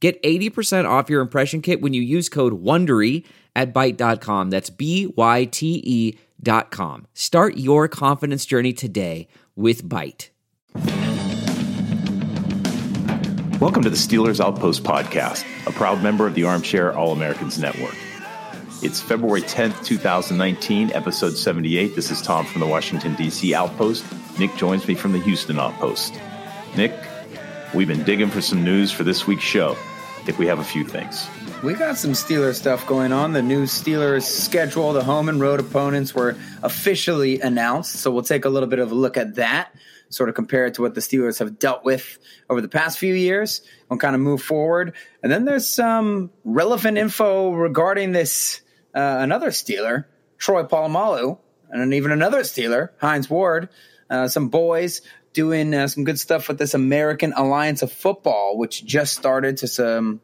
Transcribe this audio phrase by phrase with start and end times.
[0.00, 3.24] Get 80% off your impression kit when you use code WONDERY
[3.56, 4.50] at Byte.com.
[4.50, 7.08] That's B-Y-T-E dot com.
[7.14, 10.28] Start your confidence journey today with Byte.
[13.58, 17.96] Welcome to the Steelers Outpost Podcast, a proud member of the Armchair All-Americans Network.
[18.84, 21.96] It's February 10th, 2019, episode 78.
[21.96, 23.52] This is Tom from the Washington, D.C.
[23.52, 24.04] Outpost.
[24.38, 26.14] Nick joins me from the Houston Outpost.
[26.76, 26.92] Nick,
[27.74, 29.76] we've been digging for some news for this week's show.
[30.28, 31.26] Think we have a few things.
[31.62, 33.32] We got some Steelers stuff going on.
[33.32, 37.94] The new Steelers schedule, the home and road opponents were officially announced.
[37.94, 39.74] So we'll take a little bit of a look at that,
[40.10, 42.18] sort of compare it to what the Steelers have dealt with
[42.50, 44.92] over the past few years and kind of move forward.
[45.22, 48.60] And then there's some relevant info regarding this
[48.94, 50.04] uh, another Steeler,
[50.36, 51.38] Troy Polamalu,
[51.70, 53.70] and even another Steeler, Hines Ward,
[54.10, 55.00] uh, some boys
[55.38, 59.68] doing uh, some good stuff with this American Alliance of Football, which just started to
[59.68, 60.20] some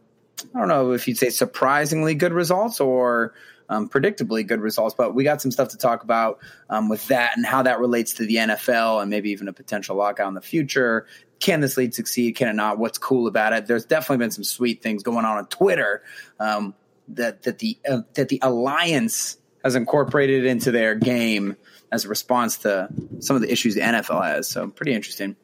[0.52, 3.32] I don't know if you'd say surprisingly good results or
[3.68, 7.36] um, predictably good results, but we got some stuff to talk about um, with that
[7.36, 10.40] and how that relates to the NFL and maybe even a potential lockout in the
[10.40, 11.06] future.
[11.38, 12.34] Can this league succeed?
[12.34, 12.78] Can it not?
[12.78, 13.66] What's cool about it?
[13.66, 16.02] There's definitely been some sweet things going on on Twitter
[16.40, 16.74] um,
[17.06, 21.56] that that the uh, that the alliance has incorporated into their game
[21.94, 22.88] as a response to
[23.20, 24.48] some of the issues the NFL has.
[24.48, 25.36] So pretty interesting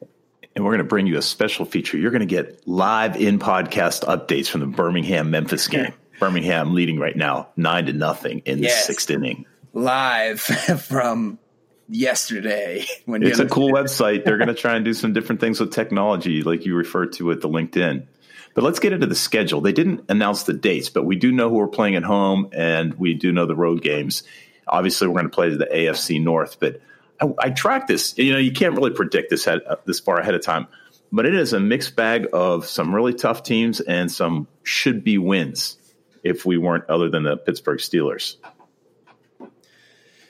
[0.55, 1.97] and we're going to bring you a special feature.
[1.97, 5.93] You're going to get live in podcast updates from the Birmingham Memphis game.
[6.19, 9.45] Birmingham leading right now, nine to nothing in the sixth inning.
[9.73, 10.41] Live
[10.87, 11.39] from
[11.87, 12.85] yesterday.
[13.05, 14.25] When it's a cool website.
[14.25, 17.31] They're going to try and do some different things with technology, like you referred to
[17.31, 18.05] at the LinkedIn.
[18.53, 19.61] But let's get into the schedule.
[19.61, 22.93] They didn't announce the dates, but we do know who we're playing at home, and
[22.95, 24.23] we do know the road games.
[24.71, 26.81] Obviously, we're going to play the AFC North, but
[27.21, 28.17] I, I track this.
[28.17, 30.67] You know, you can't really predict this head, uh, this far ahead of time,
[31.11, 35.17] but it is a mixed bag of some really tough teams and some should be
[35.17, 35.77] wins
[36.23, 38.37] if we weren't other than the Pittsburgh Steelers.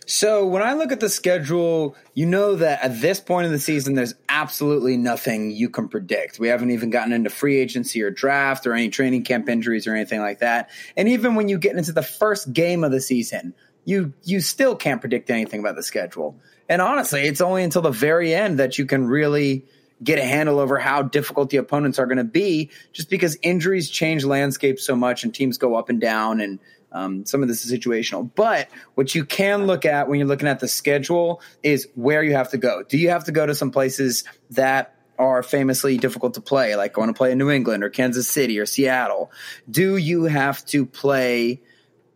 [0.07, 3.59] So when I look at the schedule, you know that at this point in the
[3.59, 6.37] season, there's absolutely nothing you can predict.
[6.37, 9.95] We haven't even gotten into free agency or draft or any training camp injuries or
[9.95, 10.69] anything like that.
[10.97, 13.53] And even when you get into the first game of the season,
[13.85, 16.35] you you still can't predict anything about the schedule.
[16.69, 19.65] And honestly, it's only until the very end that you can really
[20.03, 23.89] get a handle over how difficult the opponents are going to be, just because injuries
[23.89, 26.59] change landscapes so much and teams go up and down, and
[26.91, 28.29] um, some of this is situational.
[28.33, 32.33] But what you can look at when you're looking at the schedule is where you
[32.33, 32.83] have to go.
[32.83, 36.93] Do you have to go to some places that are famously difficult to play, like
[36.93, 39.31] going to play in New England or Kansas City or Seattle?
[39.69, 41.61] Do you have to play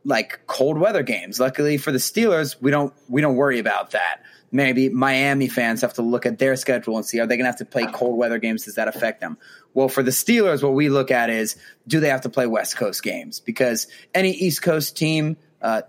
[0.05, 1.39] like cold weather games?
[1.39, 4.21] Luckily for the Steelers, we don't we don't worry about that
[4.55, 7.49] maybe Miami fans have to look at their schedule and see are they going to
[7.49, 8.63] have to play cold weather games?
[8.63, 9.37] Does that affect them?
[9.73, 11.57] Well, for the Steelers, what we look at is
[11.87, 13.41] do they have to play West Coast games?
[13.41, 15.81] Because any East Coast team, uh,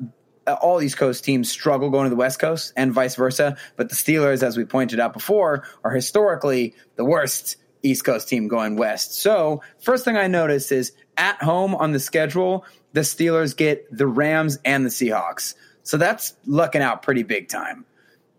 [0.60, 3.56] all East Coast teams struggle going to the West Coast and vice versa.
[3.77, 8.48] But the Steelers, as we pointed out before, are historically the worst East Coast team
[8.48, 9.15] going west.
[9.15, 12.65] So, first thing I noticed is at home on the schedule,
[12.96, 15.54] the Steelers get the Rams and the Seahawks.
[15.82, 17.84] So that's looking out pretty big time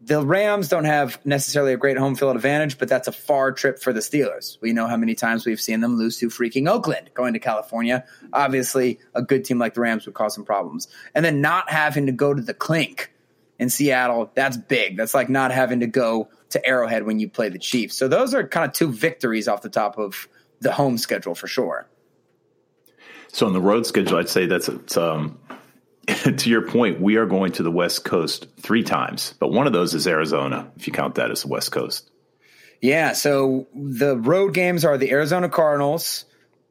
[0.08, 3.80] the Rams don't have necessarily a great home field advantage, but that's a far trip
[3.80, 4.58] for the Steelers.
[4.62, 8.06] We know how many times we've seen them lose to freaking Oakland going to California.
[8.32, 10.88] Obviously, a good team like the Rams would cause some problems.
[11.14, 13.12] And then not having to go to the clink
[13.60, 14.96] in Seattle, that's big.
[14.96, 17.98] That's like not having to go to Arrowhead when you play the Chiefs.
[17.98, 20.30] So those are kind of two victories off the top of
[20.62, 21.88] the home schedule for sure.
[23.38, 25.38] So on the road schedule, I'd say that's it's, um,
[26.08, 29.74] to your point, we are going to the West Coast three times, but one of
[29.74, 32.10] those is Arizona, if you count that as the West Coast.
[32.82, 33.14] Yeah.
[33.14, 36.26] So the road games are the Arizona Cardinals.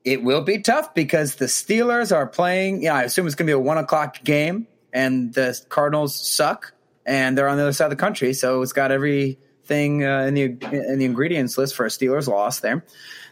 [0.05, 2.83] It will be tough because the Steelers are playing.
[2.83, 6.73] Yeah, I assume it's going to be a one o'clock game, and the Cardinals suck,
[7.05, 8.33] and they're on the other side of the country.
[8.33, 12.59] So it's got everything uh, in the in the ingredients list for a Steelers loss
[12.59, 12.85] there.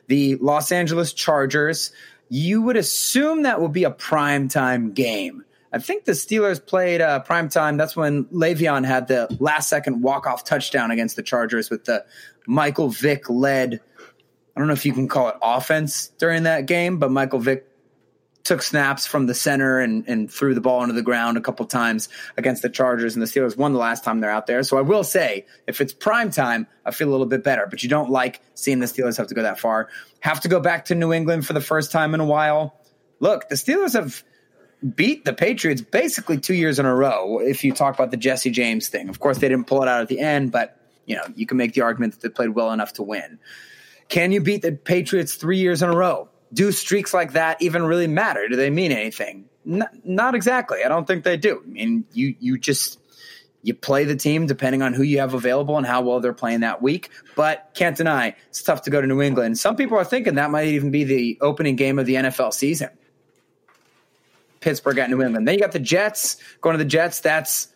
[0.06, 1.90] The Los Angeles Chargers.
[2.28, 5.44] You would assume that would be a prime time game
[5.74, 7.76] I think the Steelers played uh, prime time.
[7.76, 12.04] That's when Le'Veon had the last second walk off touchdown against the Chargers with the
[12.46, 13.80] Michael Vick led
[14.56, 17.66] I don't know if you can call it offense during that game, but Michael Vick
[18.44, 21.64] took snaps from the center and, and threw the ball into the ground a couple
[21.66, 24.62] times against the Chargers, and the Steelers won the last time they're out there.
[24.62, 27.66] So I will say, if it's prime time, I feel a little bit better.
[27.68, 29.88] But you don't like seeing the Steelers have to go that far.
[30.24, 32.74] Have to go back to New England for the first time in a while.
[33.20, 34.24] Look, the Steelers have
[34.94, 37.38] beat the Patriots basically two years in a row.
[37.38, 40.00] If you talk about the Jesse James thing, of course they didn't pull it out
[40.00, 40.76] at the end, but
[41.06, 43.38] you know you can make the argument that they played well enough to win.
[44.08, 46.28] Can you beat the Patriots three years in a row?
[46.54, 48.48] do streaks like that even really matter?
[48.48, 49.46] Do they mean anything?
[49.66, 50.84] N- not exactly.
[50.84, 51.62] I don't think they do.
[51.64, 53.00] I mean, you you just
[53.64, 56.60] you play the team depending on who you have available and how well they're playing
[56.60, 57.10] that week.
[57.34, 59.58] But can't deny it's tough to go to New England.
[59.58, 62.90] Some people are thinking that might even be the opening game of the NFL season.
[64.60, 65.48] Pittsburgh at New England.
[65.48, 67.20] Then you got the Jets going to the Jets.
[67.20, 67.68] That's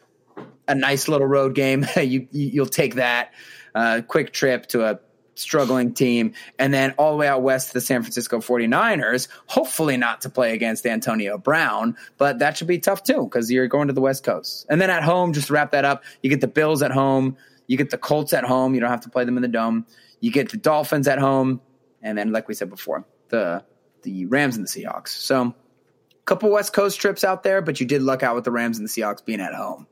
[0.69, 1.87] a nice little road game.
[1.97, 3.33] you, you will take that.
[3.75, 5.01] Uh, quick trip to a
[5.39, 9.97] struggling team, and then all the way out west to the San Francisco 49ers, hopefully
[9.97, 13.89] not to play against Antonio Brown, but that should be tough too because you're going
[13.89, 14.67] to the West Coast.
[14.69, 17.37] And then at home, just wrap that up, you get the Bills at home,
[17.67, 19.87] you get the Colts at home, you don't have to play them in the dome,
[20.21, 21.61] you get the Dolphins at home,
[22.03, 23.65] and then, like we said before, the
[24.03, 25.09] the Rams and the Seahawks.
[25.09, 28.51] So, a couple West Coast trips out there, but you did luck out with the
[28.51, 29.87] Rams and the Seahawks being at home.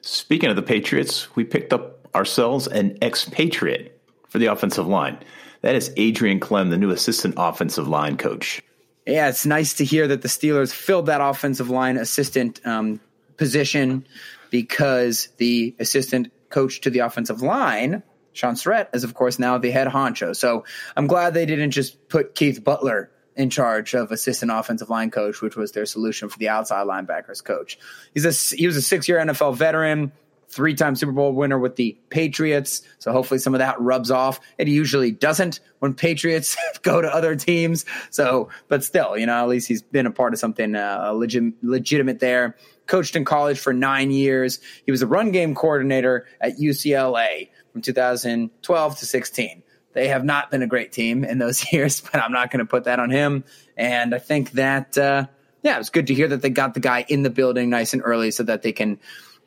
[0.00, 3.97] Speaking of the Patriots, we picked up ourselves an expatriate
[4.28, 5.18] for the offensive line.
[5.62, 8.62] That is Adrian Klemm, the new assistant offensive line coach.
[9.06, 13.00] Yeah, it's nice to hear that the Steelers filled that offensive line assistant um,
[13.36, 14.06] position
[14.50, 18.02] because the assistant coach to the offensive line,
[18.32, 20.36] Shaun Sarrett, is of course now the head honcho.
[20.36, 20.64] So
[20.96, 25.40] I'm glad they didn't just put Keith Butler in charge of assistant offensive line coach,
[25.40, 27.78] which was their solution for the outside linebackers coach.
[28.12, 30.12] He's a he was a six year NFL veteran
[30.48, 32.82] three time Super Bowl winner with the Patriots.
[32.98, 34.40] So hopefully some of that rubs off.
[34.56, 37.84] It usually doesn't when Patriots go to other teams.
[38.10, 41.54] So, but still, you know, at least he's been a part of something uh, legit,
[41.62, 42.56] legitimate there.
[42.86, 44.60] Coached in college for nine years.
[44.86, 49.62] He was a run game coordinator at UCLA from 2012 to 16.
[49.92, 52.66] They have not been a great team in those years, but I'm not going to
[52.66, 53.44] put that on him.
[53.76, 55.26] And I think that, uh,
[55.62, 57.92] yeah, it was good to hear that they got the guy in the building nice
[57.92, 58.98] and early so that they can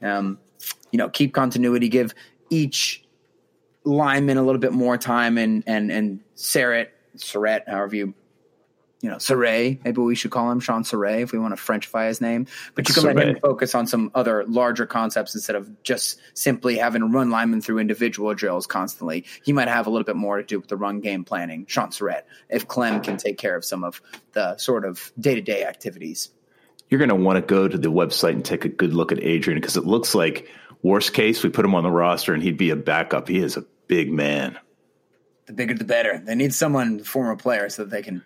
[0.01, 0.39] um,
[0.92, 2.14] you know, keep continuity, give
[2.50, 3.04] each
[3.84, 8.14] lineman a little bit more time and and and Sarrett, Surratt, however you
[9.02, 12.08] you know, Saray, maybe we should call him Shaun Saray if we want to Frenchify
[12.08, 12.46] his name.
[12.76, 13.16] But you can Saray.
[13.16, 17.32] let him focus on some other larger concepts instead of just simply having to run
[17.32, 19.26] linemen through individual drills constantly.
[19.44, 21.90] He might have a little bit more to do with the run game planning, Shaun
[21.90, 24.02] Sarrett, if Klemm can take care of some of
[24.34, 26.30] the sort of day to day activities.
[26.90, 29.24] You're going to want to go to the website and take a good look at
[29.24, 30.48] Adrian because it looks like
[30.83, 33.28] Worst case, we put him on the roster and he'd be a backup.
[33.28, 34.57] He is a big man.
[35.45, 36.18] The bigger the better.
[36.18, 38.24] They need someone, former player, so that they can.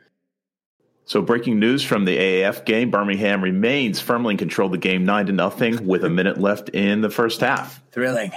[1.06, 5.06] So, breaking news from the AAF game: Birmingham remains firmly in control of the game,
[5.06, 7.82] nine to nothing, with a minute left in the first half.
[7.92, 8.32] Thrilling.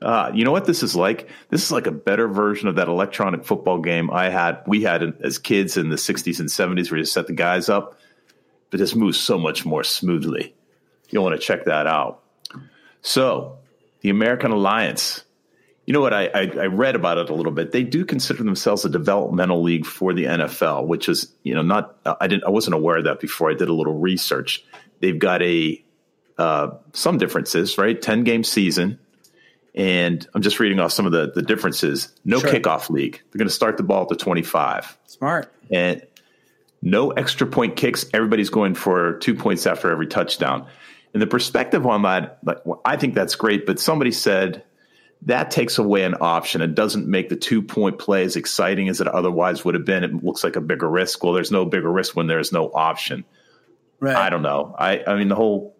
[0.00, 1.28] Uh, you know what this is like?
[1.50, 4.60] This is like a better version of that electronic football game I had.
[4.66, 7.98] We had as kids in the '60s and '70s, where you set the guys up,
[8.70, 10.54] but this moves so much more smoothly.
[11.10, 12.21] You'll want to check that out.
[13.02, 13.58] So,
[14.00, 15.24] the American Alliance.
[15.86, 16.14] You know what?
[16.14, 17.72] I, I, I, read about it a little bit.
[17.72, 21.96] They do consider themselves a developmental league for the NFL, which is you know not.
[22.20, 22.44] I didn't.
[22.44, 23.50] I wasn't aware of that before.
[23.50, 24.64] I did a little research.
[25.00, 25.82] They've got a
[26.38, 28.00] uh, some differences, right?
[28.00, 29.00] Ten game season,
[29.74, 32.14] and I'm just reading off some of the the differences.
[32.24, 32.50] No sure.
[32.50, 33.20] kickoff league.
[33.30, 34.96] They're going to start the ball at the 25.
[35.06, 35.52] Smart.
[35.70, 36.02] And
[36.80, 38.04] no extra point kicks.
[38.12, 40.66] Everybody's going for two points after every touchdown.
[41.12, 43.66] And the perspective on that, like, I think that's great.
[43.66, 44.62] But somebody said
[45.22, 46.62] that takes away an option.
[46.62, 50.04] It doesn't make the two point play as exciting as it otherwise would have been.
[50.04, 51.22] It looks like a bigger risk.
[51.22, 53.24] Well, there's no bigger risk when there's no option.
[54.00, 54.16] Right.
[54.16, 54.74] I don't know.
[54.76, 55.76] I, I mean, the whole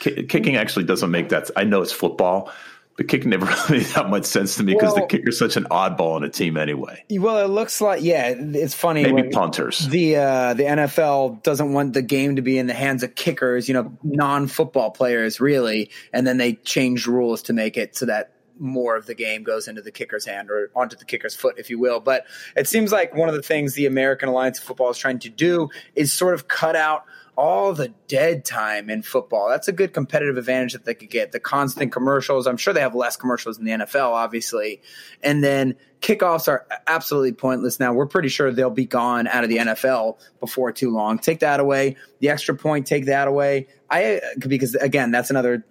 [0.00, 1.50] kicking actually doesn't make that.
[1.56, 2.52] I know it's football,
[2.98, 5.64] the kick never made that much sense to me because well, the kicker's such an
[5.70, 7.02] oddball in a team anyway.
[7.10, 9.10] Well, it looks like yeah, it's funny.
[9.10, 9.86] Maybe punters.
[9.86, 13.68] The uh, the NFL doesn't want the game to be in the hands of kickers,
[13.68, 18.06] you know, non football players really, and then they change rules to make it so
[18.06, 21.54] that more of the game goes into the kicker's hand or onto the kicker's foot,
[21.58, 22.00] if you will.
[22.00, 25.18] But it seems like one of the things the American Alliance of Football is trying
[25.20, 27.04] to do is sort of cut out
[27.38, 29.48] all the dead time in football.
[29.48, 31.30] That's a good competitive advantage that they could get.
[31.30, 32.48] The constant commercials.
[32.48, 34.82] I'm sure they have less commercials in the NFL, obviously.
[35.22, 37.92] And then kickoffs are absolutely pointless now.
[37.92, 41.20] We're pretty sure they'll be gone out of the NFL before too long.
[41.20, 41.94] Take that away.
[42.18, 43.68] The extra point, take that away.
[43.88, 45.64] I because again, that's another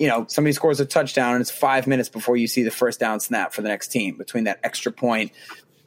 [0.00, 2.98] you know, somebody scores a touchdown and it's five minutes before you see the first
[2.98, 4.16] down snap for the next team.
[4.16, 5.30] Between that extra point,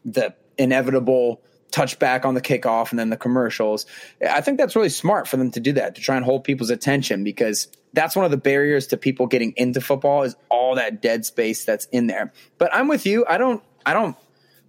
[0.05, 1.41] the inevitable
[1.72, 3.88] touchback on the kickoff and then the commercials.
[4.22, 6.70] I think that's really smart for them to do that to try and hold people's
[6.70, 11.01] attention because that's one of the barriers to people getting into football is all that
[11.01, 12.32] dead space that's in there.
[12.60, 13.25] But I'm with you.
[13.27, 14.15] I don't I don't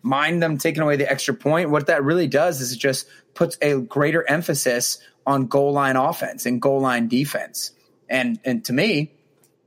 [0.02, 1.68] mind them taking away the extra point.
[1.68, 6.46] What that really does is it just puts a greater emphasis on goal line offense
[6.46, 7.72] and goal line defense.
[8.08, 9.13] And and to me,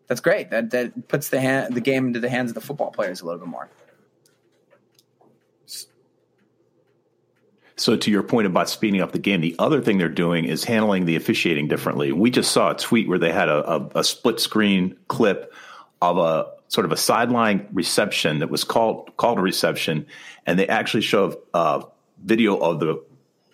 [0.08, 0.50] that's great.
[0.50, 3.26] That that puts the hand, the game into the hands of the football players a
[3.26, 3.70] little bit more.
[7.80, 10.64] So, to your point about speeding up the game, the other thing they're doing is
[10.64, 12.12] handling the officiating differently.
[12.12, 15.54] We just saw a tweet where they had a, a, a split screen clip
[16.02, 20.08] of a sort of a sideline reception that was called called a reception,
[20.48, 21.84] and they actually showed a
[22.24, 23.00] video of the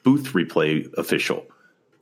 [0.03, 1.45] booth replay official,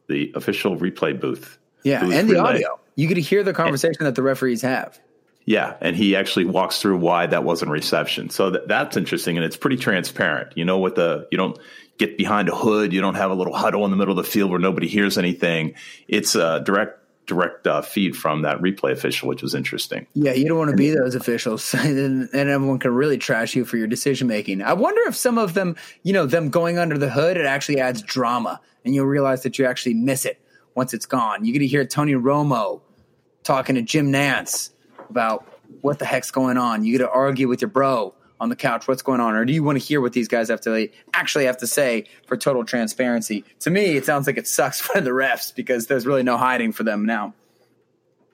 [0.08, 1.58] the official replay booth.
[1.84, 2.79] Yeah, booth and the audio.
[2.95, 5.00] You to hear the conversation and, that the referees have.
[5.45, 8.29] Yeah, and he actually walks through why that wasn't reception.
[8.29, 10.55] So th- that's interesting, and it's pretty transparent.
[10.55, 11.57] You know what the you don't
[11.98, 12.93] get behind a hood.
[12.93, 15.17] You don't have a little huddle in the middle of the field where nobody hears
[15.17, 15.75] anything.
[16.07, 20.05] It's a direct direct uh, feed from that replay official, which was interesting.
[20.13, 23.65] Yeah, you don't want to be those officials, and, and everyone can really trash you
[23.65, 24.62] for your decision making.
[24.62, 27.79] I wonder if some of them, you know, them going under the hood, it actually
[27.79, 30.41] adds drama, and you'll realize that you actually miss it
[30.75, 31.46] once it's gone.
[31.46, 32.82] You get to hear Tony Romo
[33.44, 34.72] talking to Jim Nantz
[35.10, 35.48] about
[35.82, 36.84] what the heck's going on.
[36.84, 39.54] You get to argue with your bro on the couch what's going on or do
[39.54, 42.66] you want to hear what these guys have to actually have to say for total
[42.66, 46.38] transparency to me it sounds like it sucks for the refs because there's really no
[46.38, 47.36] hiding for them now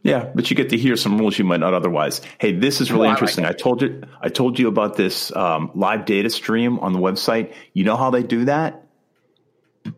[0.03, 2.21] yeah, but you get to hear some rules you might not otherwise.
[2.39, 3.43] Hey, this is really Oh, I interesting.
[3.43, 6.99] like I told you, I told you about this um, live data stream on the
[6.99, 7.53] website.
[7.73, 8.85] You know how they do that?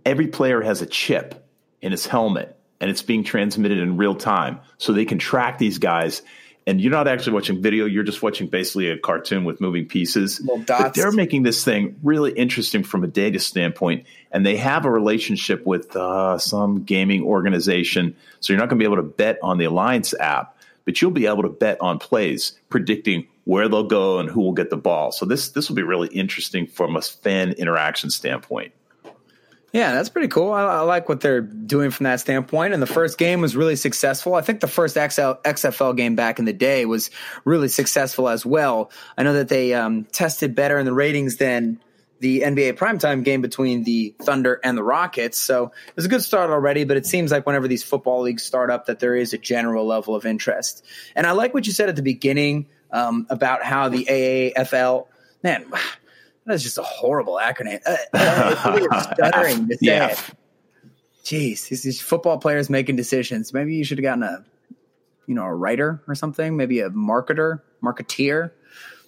[0.06, 1.48] Every player has a chip
[1.82, 5.78] in his helmet, and it's being transmitted in real time, so they can track these
[5.78, 6.22] guys.
[6.68, 10.40] And you're not actually watching video; you're just watching basically a cartoon with moving pieces.
[10.42, 14.86] Little But they're making this thing really interesting from a data standpoint, and they have
[14.86, 18.16] a relationship with uh, some gaming organization.
[18.40, 20.56] So you're not going to be able to bet on the Alliance app,
[20.86, 24.54] but you'll be able to bet on plays, predicting where they'll go and who will
[24.54, 25.12] get the ball.
[25.12, 28.74] So this this will be really interesting from a fan interaction standpoint.
[29.72, 30.52] Yeah, that's pretty cool.
[30.52, 32.74] I, I, like what they're doing from that standpoint.
[32.74, 34.34] And the first game was really successful.
[34.34, 37.12] I think the first XL, XFL game back in the day was
[37.46, 38.90] really successful as well.
[39.16, 41.80] I know that they um, tested better in the ratings than
[42.20, 45.38] the NBA primetime game between the Thunder and the Rockets.
[45.38, 48.44] So it was a good start already, but it seems like whenever these football leagues
[48.44, 50.84] start up, that there is a general level of interest.
[51.16, 55.06] And I like what you said at the beginning um, about how the AAFL,
[55.44, 55.72] man,
[56.46, 57.80] that's just a horrible acronym.
[57.86, 60.08] Uh, uh, stuttering to say Yeah.
[60.10, 60.24] it.
[61.24, 63.54] Jeez, these, these football players making decisions.
[63.54, 64.44] Maybe you should have gotten a,
[65.28, 66.58] you know, a writer or something.
[66.58, 68.52] Maybe a marketer, marketeer.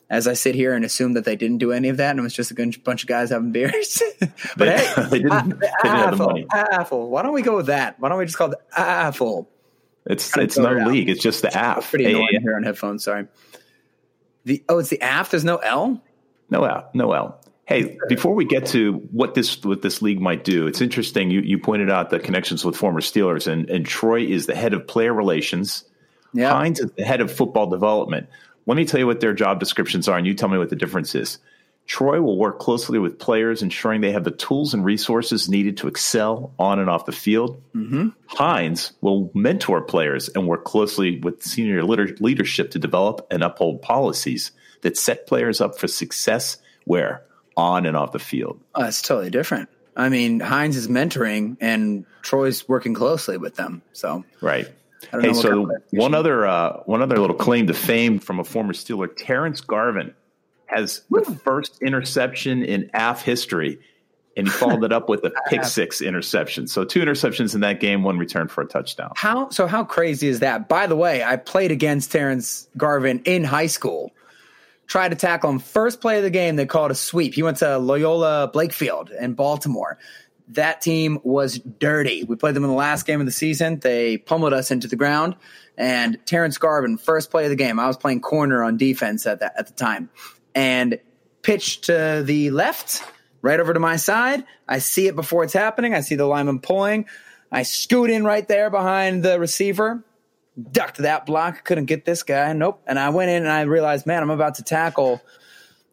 [0.10, 2.22] As I sit here and assume that they didn't do any of that, and it
[2.22, 4.04] was just a good bunch of guys having beers.
[4.20, 5.50] but They- hey, they didn't- ah, they
[5.84, 6.46] didn't have the money.
[6.52, 7.08] AFL.
[7.08, 7.98] Why don't we go with that?
[7.98, 9.48] Why don't we just call it AFL?
[10.06, 11.10] It's it's no it league.
[11.10, 11.84] It's just the app.
[11.84, 13.04] Pretty annoying here on headphones.
[13.06, 13.28] Sorry.
[14.44, 15.30] The oh, it's the AF.
[15.32, 16.04] There's no L.
[16.52, 17.42] No Noel.
[17.66, 21.32] Hey, before we get to what this what this league might do, it's interesting.
[21.32, 24.74] You you pointed out the connections with former Steelers, and and Troy is the head
[24.74, 25.86] of player relations.
[26.34, 26.52] Yeah.
[26.52, 28.28] Hines is the head of football development.
[28.68, 30.76] Let me tell you what their job descriptions are, and you tell me what the
[30.76, 31.40] difference is.
[31.88, 35.88] Troy will work closely with players, ensuring they have the tools and resources needed to
[35.88, 37.62] excel on and off the field.
[37.74, 38.10] Mm-hmm.
[38.28, 43.82] Hines will mentor players and work closely with senior leader- leadership to develop and uphold
[43.82, 44.52] policies
[44.82, 47.24] that set players up for success where
[47.58, 48.60] on and off the field.
[48.76, 49.70] Oh, that's totally different.
[49.96, 53.82] I mean, Hines is mentoring, and Troy's working closely with them.
[53.94, 54.68] So Right.
[55.20, 59.10] Hey, so one other uh, one other little claim to fame from a former Steeler,
[59.16, 60.14] Terrence Garvin,
[60.68, 63.80] has the first interception in AF history,
[64.38, 66.68] and he followed it up with a pick six interception.
[66.68, 69.12] So two interceptions in that game, one return for a touchdown.
[69.16, 69.66] how so?
[69.66, 70.70] How crazy is that?
[70.70, 74.12] By the way, I played against Terrence Garvin in high school.
[74.92, 76.58] Tried to tackle him first play of the game.
[76.58, 77.34] They called a sweep.
[77.34, 79.98] He went to Loyola Blakefield in Baltimore.
[80.50, 82.26] That team was dirty.
[82.26, 83.80] We played them in the last game of the season.
[83.80, 85.38] They pummeled us into the ground.
[85.78, 89.40] And Terrence Garvin, first play of the game, I was playing corner on defense at
[89.40, 90.10] that at the time,
[90.54, 91.00] and
[91.42, 93.02] pitched to the left,
[93.42, 94.44] right over to my side.
[94.68, 95.94] I see it before it's happening.
[95.94, 97.06] I see the lineman pulling.
[97.50, 100.04] I scoot in right there behind the receiver,
[100.72, 102.54] ducked that block, couldn't get this guy.
[102.54, 102.82] Nope.
[102.88, 105.22] And I went in and I realized, man, I'm about to tackle.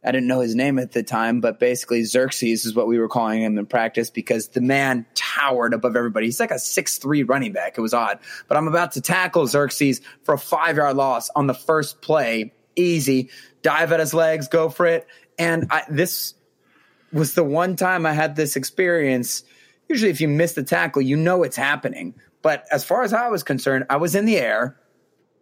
[0.04, 3.08] I didn't know his name at the time, but basically Xerxes is what we were
[3.08, 6.26] calling him in practice because the man towered above everybody.
[6.26, 7.76] He's like a six-three running back.
[7.76, 8.20] It was odd.
[8.46, 12.52] But I'm about to tackle Xerxes for a five yard loss on the first play.
[12.76, 13.30] Easy.
[13.62, 15.06] Dive at his legs, go for it.
[15.36, 16.34] And I, this
[17.12, 19.42] was the one time I had this experience.
[19.88, 22.14] Usually, if you miss the tackle, you know it's happening.
[22.42, 24.78] But as far as I was concerned, I was in the air,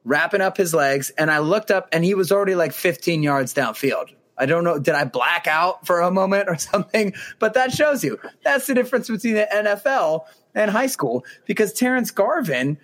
[0.05, 3.55] wrapping up his legs, and I looked up and he was already like 15 yards
[3.55, 4.11] downfield.
[4.39, 7.15] I don't know, did I black out for a moment or something?
[7.39, 10.25] But that shows you that's the difference between the NFL
[10.55, 12.79] and high school because Terrence Garvin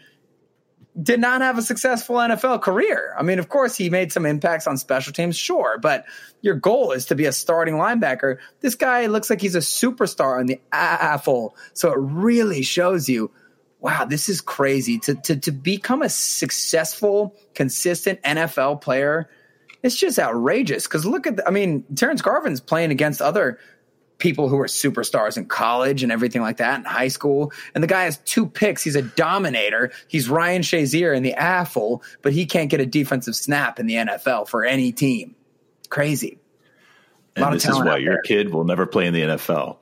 [1.00, 3.14] did not have a successful NFL career.
[3.18, 6.04] I mean, of course, he made some impacts on special teams, sure, but
[6.42, 8.38] your goal is to be a starting linebacker.
[8.60, 11.52] This guy looks like he's a superstar on the AFL.
[11.72, 13.30] So it really shows you
[13.82, 14.98] wow, this is crazy.
[15.00, 19.28] To, to, to become a successful, consistent NFL player,
[19.82, 20.84] it's just outrageous.
[20.84, 23.58] Because look at, the, I mean, Terrence Garvin's playing against other
[24.18, 27.52] people who are superstars in college and everything like that in high school.
[27.74, 28.84] And the guy has two picks.
[28.84, 29.90] He's a dominator.
[30.06, 33.94] He's Ryan Shazier in the AFL, but he can't get a defensive snap in the
[33.94, 35.34] NFL for any team.
[35.90, 36.38] Crazy.
[37.34, 39.78] And this is why your kid will never play in the NFL.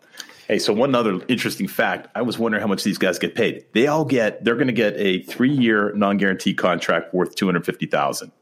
[0.51, 3.67] Hey, so one other interesting fact, I was wondering how much these guys get paid.
[3.73, 8.33] They all get they're going to get a 3-year non-guaranteed contract worth 250,000.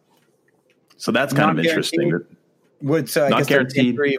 [0.96, 2.24] So that's kind of interesting.
[2.80, 3.94] Would so I not guaranteed.
[3.94, 4.18] Three,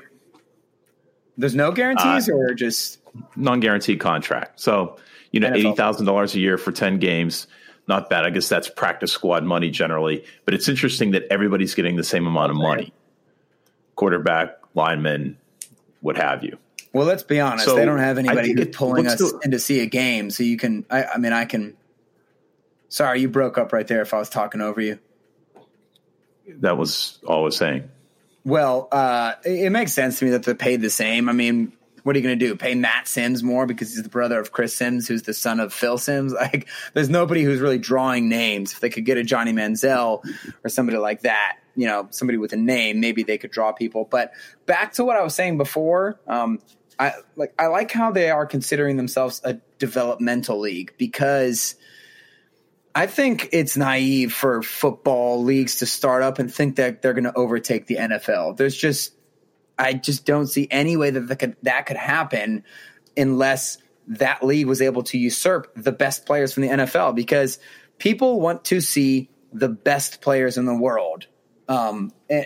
[1.36, 3.00] there's no guarantees uh, or just
[3.36, 4.60] non-guaranteed contract.
[4.60, 4.98] So,
[5.32, 7.48] you know, $80,000 a year for 10 games
[7.88, 8.24] not bad.
[8.24, 12.28] I guess that's practice squad money generally, but it's interesting that everybody's getting the same
[12.28, 12.94] amount of money.
[13.96, 15.40] Quarterback, lineman,
[16.02, 16.60] what have you.
[16.94, 17.66] Well, let's be honest.
[17.66, 20.32] So they don't have anybody who's pulling us do, in to see a game.
[20.32, 21.78] So you can, I, I, mean, I can.
[22.88, 24.02] Sorry, you broke up right there.
[24.02, 24.98] If I was talking over you,
[26.48, 27.90] that was all I was saying.
[28.44, 31.30] Well, uh, it, it makes sense to me that they're paid the same.
[31.30, 32.56] I mean, what are you going to do?
[32.56, 35.74] Pay Matt Simms more because he's the brother of Chris Simms, who's the son of
[35.74, 36.34] Phil Simms?
[36.40, 38.72] Like, there's nobody who's really drawing names.
[38.72, 40.24] If they could get a Johnny Manziel
[40.64, 44.08] or somebody like that, you know, somebody with a name, maybe they could draw people.
[44.10, 44.32] But
[44.66, 46.60] back to what I was saying before, um,
[47.00, 51.76] I like I like how they are considering themselves a developmental league because
[52.94, 57.24] I think it's naive for football leagues to start up and think that they're going
[57.24, 58.58] to overtake the NFL.
[58.58, 59.14] There's just
[59.78, 62.66] I just don't see any way that that could, that could happen
[63.16, 67.60] unless that league was able to usurp the best players from the NFL because
[67.98, 71.28] people want to see the best players in the world.
[71.70, 72.46] Um, and,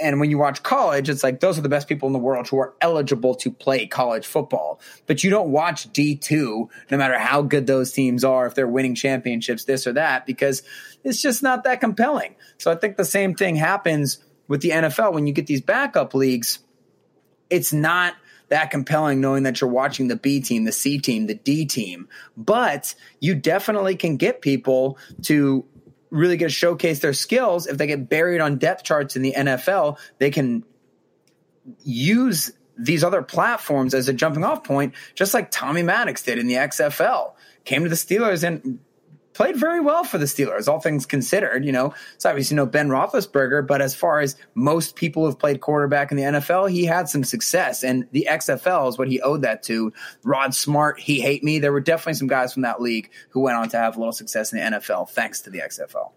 [0.00, 2.48] and, when you watch college, it's like those are the best people in the world
[2.48, 4.80] who are eligible to play college football.
[5.06, 8.94] But you don't watch D2, no matter how good those teams are, if they're winning
[8.94, 10.62] championships, this or that, because
[11.04, 12.34] it's just not that compelling.
[12.58, 16.14] So I think the same thing happens with the NFL when you get these backup
[16.14, 16.58] leagues.
[17.48, 18.14] It's not
[18.50, 22.08] that compelling knowing that you're watching the B team, the C team, the D team.
[22.36, 25.64] But you definitely can get people to
[26.10, 27.66] really get to showcase their skills.
[27.66, 30.64] If they get buried on depth charts in the NFL, they can
[31.82, 36.46] use these other platforms as a jumping off point, just like Tommy Maddox did in
[36.46, 37.34] the XFL.
[37.64, 38.80] Came to the Steelers and
[39.32, 41.64] played very well for the Steelers, all things considered.
[41.64, 45.60] You know, it's obviously no Ben Roethlisberger, but as far as most people who've played
[45.60, 49.42] quarterback in the NFL, he had some success, and the XFL is what he owed
[49.42, 49.92] that to.
[50.24, 51.58] Rod Smart, he hate me.
[51.58, 54.12] There were definitely some guys from that league who went on to have a little
[54.12, 56.12] success in the NFL thanks to the XFL.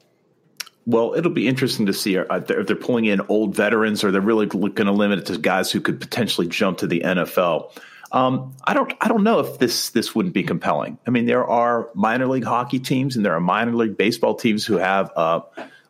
[0.85, 4.19] Well, it'll be interesting to see uh, if they're pulling in old veterans or they're
[4.19, 7.71] really going to limit it to guys who could potentially jump to the NFL.
[8.13, 10.99] Um, I don't I don't know if this this wouldn't be compelling.
[11.07, 14.63] I mean, there are minor league hockey teams and there are minor league baseball teams
[14.63, 15.41] who have uh,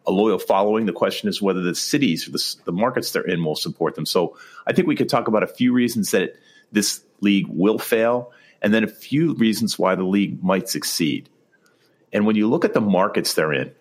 [0.08, 0.86] a loyal following.
[0.86, 4.06] The question is whether the cities the, the, markets they're in will support them.
[4.06, 6.40] So I think we could talk about a few reasons that it,
[6.72, 8.32] this league will fail,
[8.62, 11.30] and then a few reasons why the league might succeed.
[12.14, 13.72] And when you look at the markets they're in,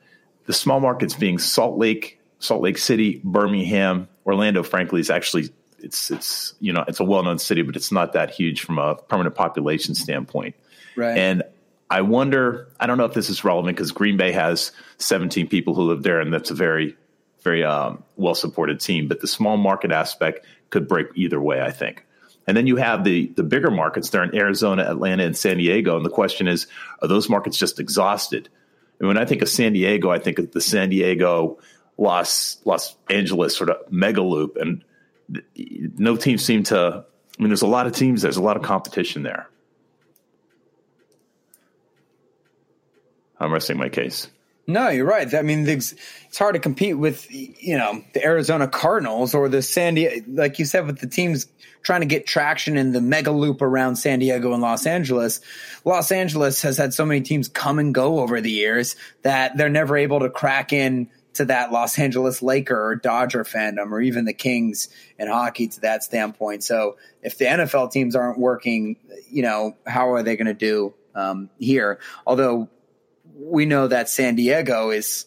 [0.47, 5.51] the small markets being Salt Lake, Salt Lake City, Birmingham, Orlando, frankly, is actually
[5.83, 8.79] it's it's you know it's a well known city, but it's not that huge from
[8.79, 10.55] a permanent population standpoint.
[10.97, 11.17] Right.
[11.17, 11.43] And
[11.91, 12.69] I wonder.
[12.81, 16.03] I don't know if this is relevant because Green Bay has 17 people who live
[16.03, 16.97] there, and that's a very
[17.43, 19.09] very um, well supported team.
[19.09, 21.61] But the small market aspect could break either way.
[21.61, 22.05] I think.
[22.47, 25.97] And then you have the the bigger markets there in Arizona, Atlanta, and San Diego.
[25.97, 26.67] And the question is,
[27.01, 28.49] are those markets just exhausted?
[28.99, 31.59] And when I think of San Diego, I think of the San Diego
[31.99, 34.85] Los Los Angeles sort of mega loop, and
[35.57, 37.05] no team seem to.
[37.39, 38.23] I mean, there's a lot of teams.
[38.23, 39.49] There's a lot of competition there.
[43.41, 44.29] I'm resting my case.
[44.67, 45.33] No, you're right.
[45.35, 45.95] I mean, it's
[46.39, 50.65] hard to compete with you know the Arizona Cardinals or the San Diego, like you
[50.65, 51.47] said, with the teams
[51.83, 55.41] trying to get traction in the mega loop around San Diego and Los Angeles.
[55.85, 59.69] Los Angeles has had so many teams come and go over the years that they're
[59.69, 64.25] never able to crack in to that Los Angeles Laker or Dodger fandom, or even
[64.25, 66.65] the Kings in hockey to that standpoint.
[66.65, 68.97] So if the NFL teams aren't working,
[69.31, 72.01] you know, how are they going to do um, here?
[72.27, 72.69] Although
[73.35, 75.27] we know that San Diego is,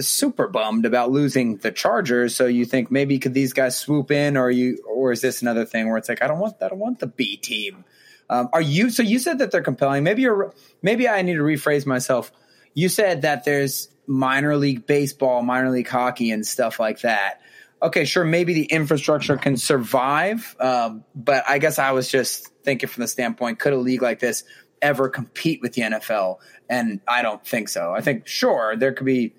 [0.00, 2.36] super bummed about losing the Chargers.
[2.36, 5.64] So you think maybe could these guys swoop in, or you, or is this another
[5.64, 7.84] thing where it's like I don't want, I don't want the B team.
[8.30, 8.90] Um, are you?
[8.90, 10.04] So you said that they're compelling.
[10.04, 10.52] Maybe you're.
[10.82, 12.30] Maybe I need to rephrase myself.
[12.74, 17.40] You said that there's minor league baseball, minor league hockey, and stuff like that.
[17.80, 22.88] Okay, sure, maybe the infrastructure can survive, um, but I guess I was just thinking
[22.88, 24.42] from the standpoint: could a league like this
[24.82, 26.38] ever compete with the NFL?
[26.68, 27.92] And I don't think so.
[27.92, 29.34] I think sure there could be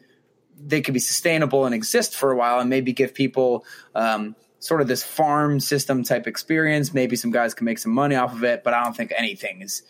[0.61, 3.65] they could be sustainable and exist for a while, and maybe give people.
[3.95, 6.93] Um, sort of this farm system type experience.
[6.93, 9.61] Maybe some guys can make some money off of it, but I don't think anything
[9.61, 9.83] is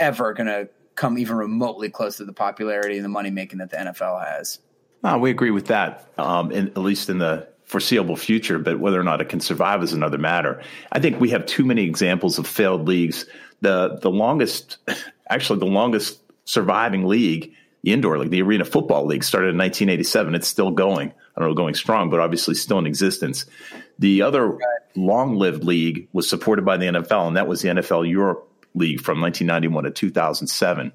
[0.00, 0.68] ever going to
[1.00, 4.58] come even remotely close to the popularity and the money making that the NFL has.
[5.02, 8.58] No, we agree with that, um, in, at least in the foreseeable future.
[8.58, 10.62] But whether or not it can survive is another matter.
[10.92, 13.24] I think we have too many examples of failed leagues.
[13.62, 14.76] The the longest,
[15.30, 20.34] actually, the longest surviving league, the indoor league, the Arena Football League, started in 1987.
[20.34, 21.14] It's still going.
[21.34, 23.46] I don't know, going strong, but obviously still in existence.
[23.98, 24.58] The other
[24.96, 29.20] long-lived league was supported by the NFL, and that was the NFL Europe league from
[29.20, 30.92] 1991 to 2007.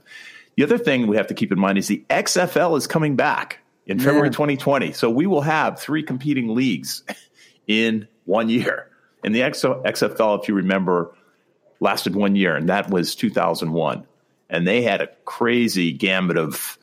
[0.55, 3.59] The other thing we have to keep in mind is the XFL is coming back
[3.85, 4.93] in February 2020.
[4.93, 7.03] So we will have three competing leagues
[7.67, 8.89] in one year.
[9.23, 11.15] And the XFL, if you remember,
[11.79, 14.05] lasted one year, and that was 2001.
[14.49, 16.77] And they had a crazy gambit of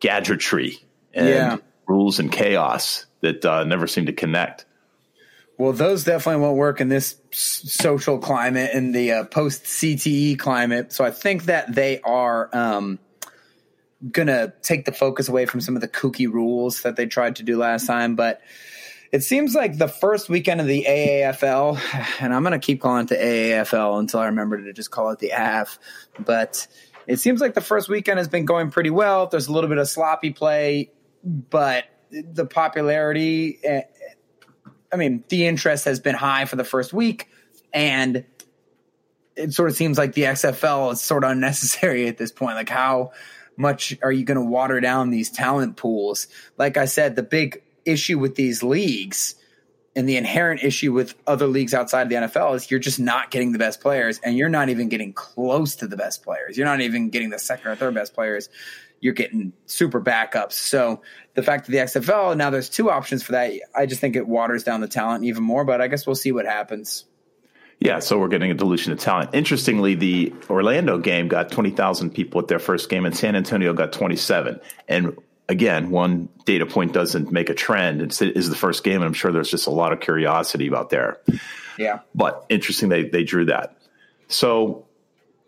[0.00, 0.78] gadgetry
[1.14, 1.56] and yeah.
[1.86, 4.66] rules and chaos that uh, never seemed to connect.
[5.58, 10.92] Well, those definitely won't work in this social climate in the uh, post CTE climate.
[10.92, 12.98] So I think that they are um,
[14.10, 17.36] going to take the focus away from some of the kooky rules that they tried
[17.36, 18.16] to do last time.
[18.16, 18.42] But
[19.12, 21.80] it seems like the first weekend of the AAFL,
[22.20, 25.10] and I'm going to keep calling it the AAFL until I remember to just call
[25.10, 25.78] it the AF.
[26.18, 26.66] But
[27.06, 29.26] it seems like the first weekend has been going pretty well.
[29.26, 30.90] There's a little bit of sloppy play,
[31.24, 33.82] but the popularity eh,
[34.92, 37.28] I mean, the interest has been high for the first week,
[37.72, 38.24] and
[39.36, 42.56] it sort of seems like the XFL is sort of unnecessary at this point.
[42.56, 43.12] Like, how
[43.56, 46.28] much are you going to water down these talent pools?
[46.58, 49.36] Like I said, the big issue with these leagues
[49.94, 53.30] and the inherent issue with other leagues outside of the NFL is you're just not
[53.30, 56.56] getting the best players, and you're not even getting close to the best players.
[56.56, 58.50] You're not even getting the second or third best players
[59.00, 60.52] you're getting super backups.
[60.52, 61.02] So
[61.34, 64.26] the fact that the XFL now there's two options for that, I just think it
[64.26, 65.64] waters down the talent even more.
[65.64, 67.04] But I guess we'll see what happens.
[67.78, 69.30] Yeah, so we're getting a dilution of talent.
[69.34, 73.92] Interestingly, the Orlando game got 20,000 people at their first game, and San Antonio got
[73.92, 74.60] 27.
[74.88, 78.00] And again, one data point doesn't make a trend.
[78.00, 80.68] It's, it is the first game, and I'm sure there's just a lot of curiosity
[80.68, 81.20] about there.
[81.78, 82.00] Yeah.
[82.14, 83.76] But interesting they, they drew that.
[84.28, 84.86] So,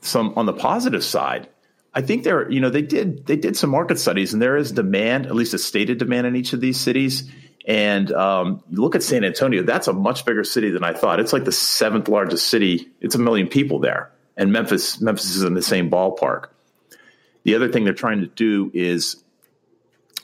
[0.00, 1.48] some on the positive side,
[1.94, 4.72] I think there, you know, they did they did some market studies, and there is
[4.72, 7.30] demand, at least a stated demand in each of these cities.
[7.66, 11.20] And um, look at San Antonio; that's a much bigger city than I thought.
[11.20, 12.88] It's like the seventh largest city.
[13.00, 16.48] It's a million people there, and Memphis Memphis is in the same ballpark.
[17.44, 19.22] The other thing they're trying to do is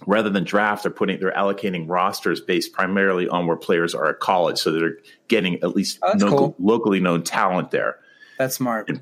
[0.07, 4.21] rather than draft, they're putting they're allocating rosters based primarily on where players are at
[4.21, 4.99] college, so they're
[5.29, 6.55] getting at least oh, cool.
[6.59, 7.99] locally known talent there.
[8.39, 8.89] That's smart.
[8.89, 9.01] And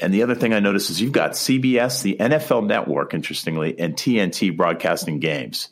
[0.00, 3.94] and the other thing I noticed is you've got CBS, the NFL Network, interestingly, and
[3.94, 5.68] TNT broadcasting games.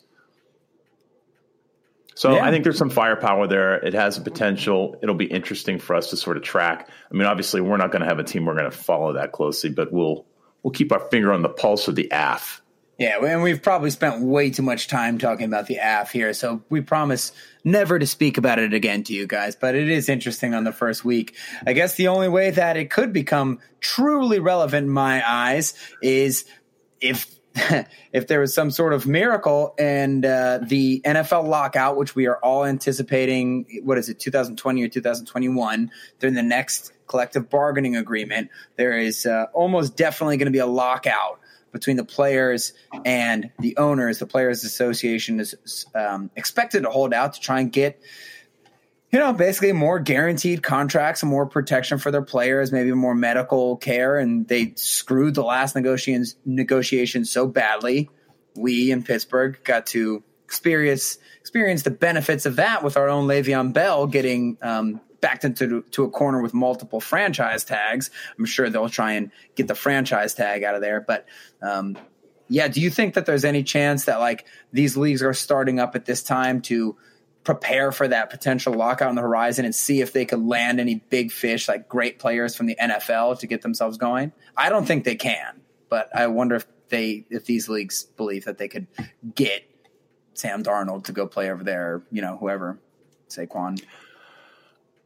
[2.15, 2.45] So yeah.
[2.45, 3.75] I think there's some firepower there.
[3.75, 4.97] It has a potential.
[5.03, 6.89] It'll be interesting for us to sort of track.
[7.11, 9.31] I mean, obviously, we're not going to have a team we're going to follow that
[9.31, 10.25] closely, but we'll
[10.63, 12.63] we'll keep our finger on the pulse of the AF.
[12.97, 16.63] Yeah, and we've probably spent way too much time talking about the AF here, so
[16.67, 17.31] we promise
[17.63, 19.55] never to speak about it again to you guys.
[19.55, 21.35] But it is interesting on the first week.
[21.65, 26.45] I guess the only way that it could become truly relevant in my eyes is
[26.99, 27.37] if
[28.11, 32.37] if there was some sort of miracle and uh, the NFL lockout, which we are
[32.37, 38.97] all anticipating, what is it, 2020 or 2021, during the next collective bargaining agreement, there
[38.97, 41.39] is uh, almost definitely going to be a lockout
[41.71, 42.73] between the players
[43.05, 44.19] and the owners.
[44.19, 48.01] The Players Association is um, expected to hold out to try and get,
[49.11, 53.77] you know, basically more guaranteed contracts and more protection for their players, maybe more medical
[53.77, 54.17] care.
[54.17, 58.09] And they screwed the last negotiations negotiation so badly.
[58.55, 63.73] We in Pittsburgh got to experience experience the benefits of that with our own Le'Veon
[63.73, 68.09] Bell getting um, backed into to a corner with multiple franchise tags.
[68.37, 71.25] I'm sure they'll try and get the franchise tag out of there, but
[71.61, 71.97] um,
[72.49, 72.67] Yeah.
[72.67, 76.05] Do you think that there's any chance that like these leagues are starting up at
[76.05, 76.95] this time to
[77.43, 80.95] prepare for that potential lockout on the horizon and see if they could land any
[80.95, 84.33] big fish like great players from the NFL to get themselves going?
[84.57, 88.57] I don't think they can, but I wonder if they if these leagues believe that
[88.57, 88.87] they could
[89.33, 89.63] get
[90.33, 92.79] Sam Darnold to go play over there, you know, whoever,
[93.29, 93.81] Saquon.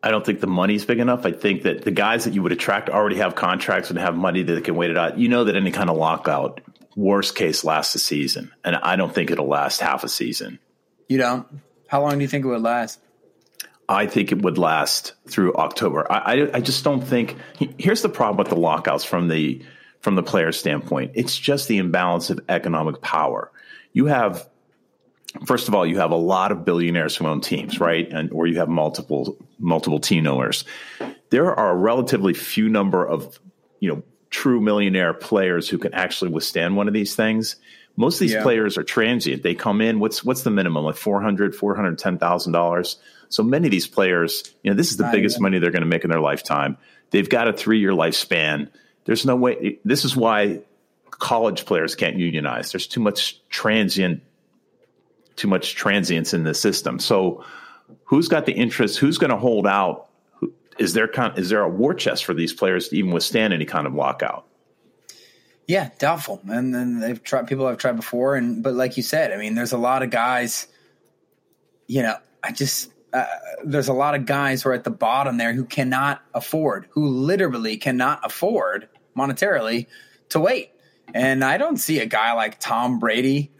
[0.03, 1.25] I don't think the money's big enough.
[1.25, 4.41] I think that the guys that you would attract already have contracts and have money
[4.41, 5.17] that they can wait it out.
[5.17, 6.61] You know that any kind of lockout,
[6.95, 10.59] worst case, lasts a season, and I don't think it'll last half a season.
[11.07, 11.47] You don't.
[11.87, 12.99] How long do you think it would last?
[13.87, 16.09] I think it would last through October.
[16.09, 17.35] I, I, I just don't think.
[17.77, 19.61] Here's the problem with the lockouts from the
[19.99, 21.11] from the player standpoint.
[21.13, 23.51] It's just the imbalance of economic power.
[23.93, 24.49] You have
[25.45, 28.11] first of all, you have a lot of billionaires who own teams, right?
[28.11, 30.65] And or you have multiple multiple team owners.
[31.29, 33.39] There are a relatively few number of
[33.79, 37.55] you know true millionaire players who can actually withstand one of these things.
[37.97, 38.43] Most of these yeah.
[38.43, 39.43] players are transient.
[39.43, 39.99] They come in.
[39.99, 40.85] What's what's the minimum?
[40.85, 42.97] Like four hundred, four hundred ten thousand dollars.
[43.29, 45.87] So many of these players, you know, this is the biggest money they're going to
[45.87, 46.77] make in their lifetime.
[47.11, 48.69] They've got a three year lifespan.
[49.05, 49.79] There's no way.
[49.85, 50.61] This is why
[51.09, 52.71] college players can't unionize.
[52.71, 54.23] There's too much transient
[55.35, 56.99] too much transience in the system.
[56.99, 57.43] So
[58.03, 58.99] who's got the interest?
[58.99, 60.09] Who's going to hold out?
[60.79, 63.85] Is there is there a war chest for these players to even withstand any kind
[63.85, 64.45] of lockout?
[65.67, 66.41] Yeah, doubtful.
[66.47, 67.47] And then they've tried.
[67.47, 70.09] People have tried before, and but like you said, I mean, there's a lot of
[70.09, 70.67] guys.
[71.87, 73.25] You know, I just uh,
[73.63, 77.07] there's a lot of guys who are at the bottom there who cannot afford, who
[77.07, 79.87] literally cannot afford monetarily
[80.29, 80.71] to wait.
[81.13, 83.51] And I don't see a guy like Tom Brady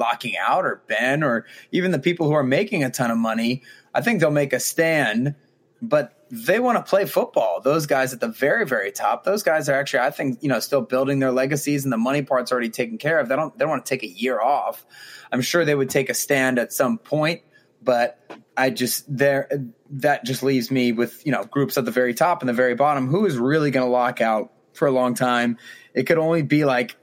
[0.00, 3.62] locking out or Ben or even the people who are making a ton of money,
[3.94, 5.36] I think they'll make a stand,
[5.80, 7.60] but they want to play football.
[7.60, 10.60] Those guys at the very, very top, those guys are actually, I think, you know,
[10.60, 13.28] still building their legacies and the money part's already taken care of.
[13.28, 14.84] They don't, they don't want to take a year off.
[15.30, 17.42] I'm sure they would take a stand at some point,
[17.82, 18.18] but
[18.56, 19.48] I just there
[19.90, 22.74] that just leaves me with you know groups at the very top and the very
[22.74, 23.08] bottom.
[23.08, 25.56] Who is really going to lock out for a long time?
[25.94, 26.96] It could only be like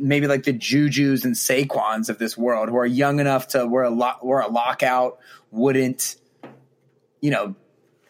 [0.00, 3.84] maybe like the Juju's and Saquons of this world who are young enough to where
[3.84, 5.18] a lock, where a lockout
[5.50, 6.16] wouldn't,
[7.20, 7.54] you know,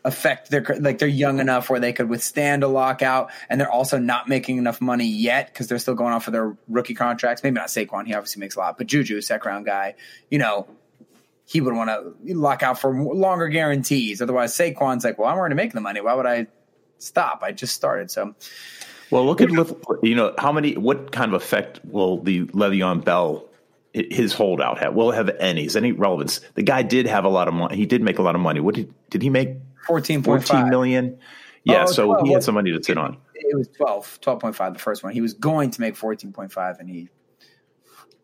[0.02, 3.98] affect their like they're young enough where they could withstand a lockout and they're also
[3.98, 7.42] not making enough money yet because they're still going off of their rookie contracts.
[7.42, 9.96] Maybe not Saquon, he obviously makes a lot, but Juju, second round guy,
[10.30, 10.66] you know,
[11.44, 14.22] he would want to lock out for longer guarantees.
[14.22, 16.00] Otherwise, Saquon's like, well, I'm already making the money.
[16.00, 16.46] Why would I
[16.98, 17.40] stop?
[17.42, 18.10] I just started.
[18.10, 18.34] So
[19.10, 23.46] well, look at you know how many what kind of effect will the Le'Veon Bell
[23.92, 24.94] his holdout have?
[24.94, 25.64] Will it have any?
[25.64, 26.40] Is any relevance?
[26.54, 27.76] The guy did have a lot of money.
[27.76, 28.60] He did make a lot of money.
[28.60, 29.50] What did did he make?
[29.86, 31.18] 14, 14 million.
[31.64, 33.16] Yeah, oh, so 12, he had some money to sit on.
[33.34, 35.12] It was 12, 12.5 the first one.
[35.12, 37.08] He was going to make 14.5 and he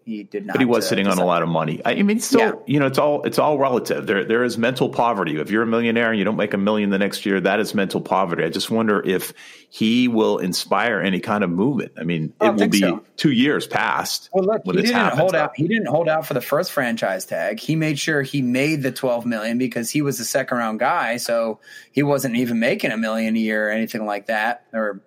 [0.06, 0.54] he did not.
[0.54, 1.82] But he was uh, sitting on a lot of money.
[1.84, 2.52] I mean, still, yeah.
[2.64, 4.06] you know, it's all it's all relative.
[4.06, 5.36] There there is mental poverty.
[5.40, 7.74] If you're a millionaire and you don't make a million the next year, that is
[7.74, 8.44] mental poverty.
[8.44, 9.32] I just wonder if
[9.68, 11.90] he will inspire any kind of movement.
[11.98, 13.02] I mean, I it will be so.
[13.16, 14.30] two years past.
[14.32, 15.20] Well, look, he didn't happened.
[15.20, 15.50] hold out.
[15.56, 17.58] He didn't hold out for the first franchise tag.
[17.58, 21.16] He made sure he made the 12 million because he was a second round guy,
[21.16, 21.58] so
[21.90, 24.66] he wasn't even making a million a year or anything like that.
[24.72, 25.00] Or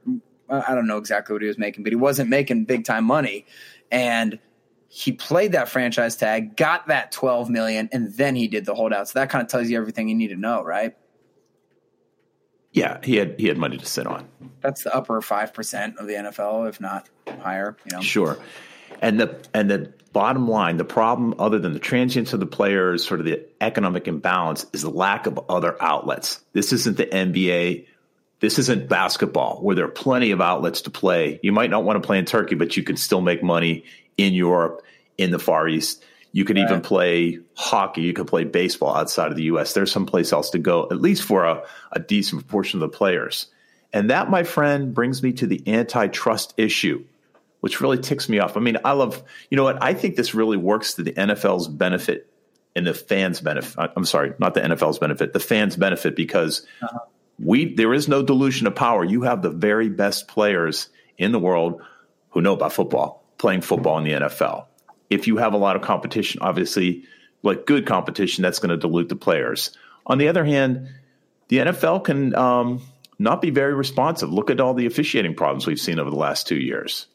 [0.49, 3.45] I don't know exactly what he was making, but he wasn't making big time money,
[3.89, 4.39] and
[4.91, 9.08] he played that franchise tag, got that 12 million, and then he did the holdout.
[9.08, 10.97] So that kind of tells you everything you need to know, right?
[12.71, 14.28] Yeah, he had he had money to sit on.
[14.62, 17.10] That's the upper five percent of the NFL, if not
[17.41, 17.75] higher.
[17.86, 18.38] You know, sure.
[19.02, 23.06] And the and the bottom line, the problem, other than the transience of the players,
[23.06, 26.43] sort of the economic imbalance, is the lack of other outlets.
[26.54, 27.88] This isn't the NBA.
[28.39, 31.39] This isn't basketball, where there are plenty of outlets to play.
[31.43, 33.84] You might not want to play in Turkey, but you can still make money
[34.19, 34.84] in Europe,
[35.17, 36.03] in the Far East.
[36.32, 36.69] You could right.
[36.69, 38.01] even play hockey.
[38.01, 39.73] You could play baseball outside of the U.S.
[39.73, 43.47] There's someplace else to go, at least for a, a decent proportion of the players.
[43.91, 47.03] And that, my friend, brings me to the antitrust issue,
[47.62, 48.58] which really ticks me off.
[48.58, 49.82] I mean, I love, you know what?
[49.82, 52.29] I think this really works to the NFL's benefit
[52.75, 53.89] and the fans' benefit.
[53.95, 56.99] I'm sorry, not the NFL's benefit, the fans' benefit, because uh-huh.
[57.39, 59.03] we there is no dilution of power.
[59.03, 61.82] You have the very best players in the world
[62.29, 64.65] who know about football playing football in the NFL.
[65.10, 67.06] If you have a lot of competition, obviously,
[67.41, 69.75] like good competition, that's going to dilute the players.
[70.06, 70.89] On the other hand,
[71.47, 72.82] the NFL can um,
[73.17, 74.32] not be very responsive.
[74.32, 77.08] Look at all the officiating problems we've seen over the last two years.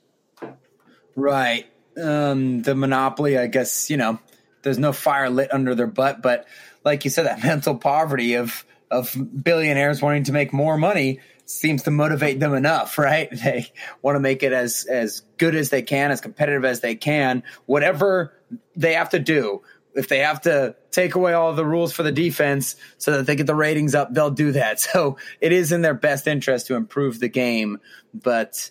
[1.15, 1.67] Right.
[1.97, 4.19] Um, the monopoly, I guess, you know,
[4.63, 6.47] there's no fire lit under their butt, but
[6.85, 11.83] like you said, that mental poverty of of billionaires wanting to make more money seems
[11.85, 13.31] to motivate them enough, right?
[13.31, 16.95] They want to make it as as good as they can, as competitive as they
[16.95, 18.35] can, whatever
[18.77, 19.63] they have to do.
[19.95, 23.37] If they have to take away all the rules for the defense so that they
[23.37, 24.81] get the ratings up, they'll do that.
[24.95, 27.79] So it is in their best interest to improve the game.
[28.13, 28.71] But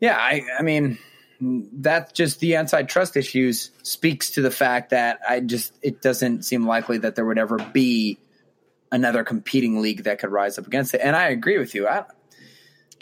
[0.00, 0.98] yeah, I, I mean,
[1.40, 6.66] that just the antitrust issues speaks to the fact that I just it doesn't seem
[6.66, 8.18] likely that there would ever be
[8.90, 11.00] another competing league that could rise up against it.
[11.02, 11.86] And I agree with you.
[11.86, 12.04] I,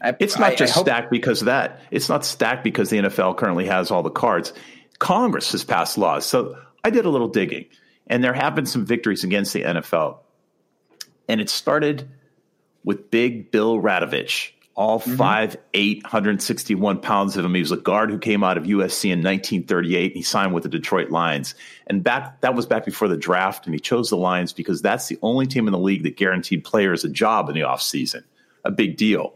[0.02, 1.80] I, it's not I, just stacked because of that.
[1.90, 4.52] It's not stacked because the NFL currently has all the cards.
[4.98, 6.26] Congress has passed laws.
[6.26, 7.66] So I did a little digging,
[8.06, 10.18] and there have been some victories against the NFL.
[11.28, 12.08] And it started
[12.84, 15.16] with Big Bill Radovich, all mm-hmm.
[15.16, 17.54] five, 861 pounds of him.
[17.54, 20.14] He was a guard who came out of USC in 1938.
[20.14, 21.54] He signed with the Detroit Lions.
[21.86, 25.08] And back that was back before the draft, and he chose the Lions because that's
[25.08, 28.22] the only team in the league that guaranteed players a job in the offseason.
[28.64, 29.34] A big deal.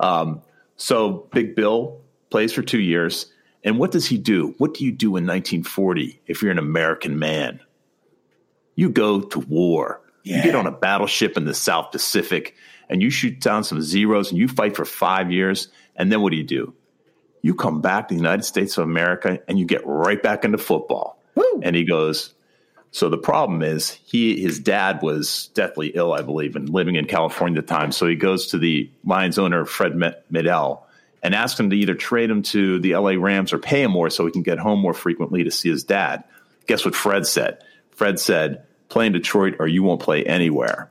[0.00, 0.42] Um,
[0.76, 3.30] so Big Bill plays for two years.
[3.62, 4.54] And what does he do?
[4.58, 7.60] What do you do in 1940 if you're an American man?
[8.74, 10.00] You go to war.
[10.24, 10.38] Yeah.
[10.38, 12.56] You get on a battleship in the South Pacific
[12.88, 15.68] and you shoot down some zeros and you fight for five years.
[15.96, 16.74] And then what do you do?
[17.42, 20.58] You come back to the United States of America and you get right back into
[20.58, 21.18] football.
[21.34, 21.60] Woo.
[21.62, 22.34] And he goes,
[22.94, 27.06] so the problem is he his dad was deathly ill, I believe, and living in
[27.06, 27.90] California at the time.
[27.90, 29.96] So he goes to the Lions owner Fred
[30.30, 30.86] Mandel
[31.20, 34.10] and asks him to either trade him to the LA Rams or pay him more
[34.10, 36.22] so he can get home more frequently to see his dad.
[36.68, 37.64] Guess what Fred said?
[37.90, 40.88] Fred said, "Play in Detroit or you won't play anywhere."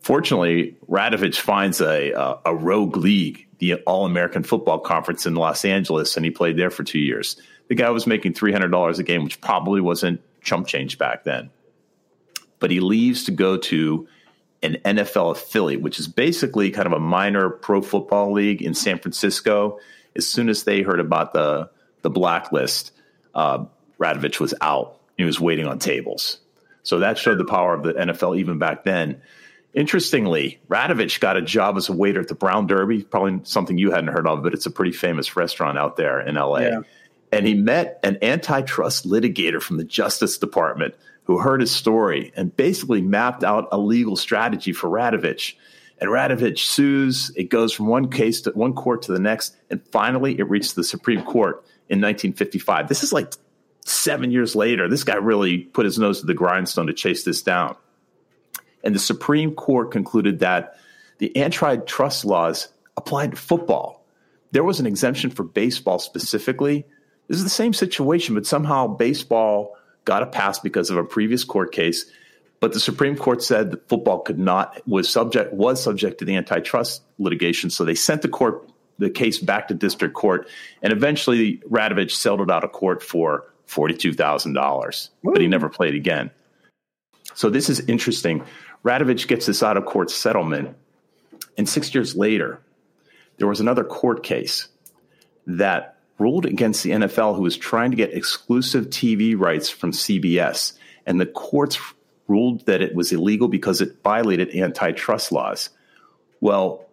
[0.00, 5.64] Fortunately, Radovich finds a, a, a rogue league, the All American Football Conference in Los
[5.64, 7.40] Angeles, and he played there for two years.
[7.68, 11.50] The guy was making $300 a game, which probably wasn't chump change back then.
[12.58, 14.08] But he leaves to go to
[14.62, 18.98] an NFL affiliate, which is basically kind of a minor pro football league in San
[18.98, 19.78] Francisco.
[20.16, 21.70] As soon as they heard about the
[22.02, 22.92] the blacklist,
[23.34, 23.64] uh,
[23.98, 24.98] Radovich was out.
[25.16, 26.40] He was waiting on tables.
[26.82, 29.20] So that showed the power of the NFL even back then.
[29.72, 33.92] Interestingly, Radovich got a job as a waiter at the Brown Derby, probably something you
[33.92, 36.58] hadn't heard of, but it's a pretty famous restaurant out there in LA.
[36.58, 36.80] Yeah.
[37.32, 42.54] And he met an antitrust litigator from the Justice Department who heard his story and
[42.56, 45.54] basically mapped out a legal strategy for Radovich.
[46.00, 47.30] And Radovich sues.
[47.36, 49.54] It goes from one case to one court to the next.
[49.68, 51.56] And finally, it reached the Supreme Court
[51.88, 52.88] in 1955.
[52.88, 53.32] This is like
[53.84, 54.88] seven years later.
[54.88, 57.76] This guy really put his nose to the grindstone to chase this down.
[58.82, 60.76] And the Supreme Court concluded that
[61.18, 64.04] the antitrust laws applied to football.
[64.52, 66.86] There was an exemption for baseball specifically.
[67.28, 71.44] This is the same situation, but somehow baseball got a pass because of a previous
[71.44, 72.10] court case.
[72.58, 76.36] But the Supreme Court said that football could not was subject was subject to the
[76.36, 77.70] antitrust litigation.
[77.70, 80.46] So they sent the court the case back to district court,
[80.82, 85.10] and eventually Radovich settled out of court for forty two thousand dollars.
[85.24, 86.30] But he never played again.
[87.34, 88.44] So this is interesting.
[88.84, 90.76] Radovich gets this out of court settlement.
[91.56, 92.60] And six years later,
[93.36, 94.68] there was another court case
[95.46, 100.74] that ruled against the NFL, who was trying to get exclusive TV rights from CBS.
[101.06, 101.78] And the courts
[102.28, 105.70] ruled that it was illegal because it violated antitrust laws.
[106.40, 106.86] Well,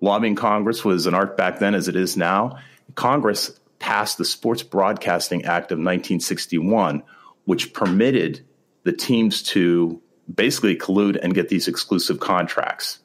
[0.00, 2.58] lobbying Congress was an art back then as it is now.
[2.94, 7.02] Congress passed the Sports Broadcasting Act of 1961,
[7.44, 8.44] which permitted
[8.82, 10.00] the teams to
[10.32, 13.00] basically collude and get these exclusive contracts.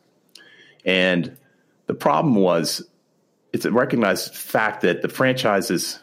[0.86, 1.38] And
[1.88, 2.88] the problem was
[3.52, 6.00] it's a recognized fact that the franchises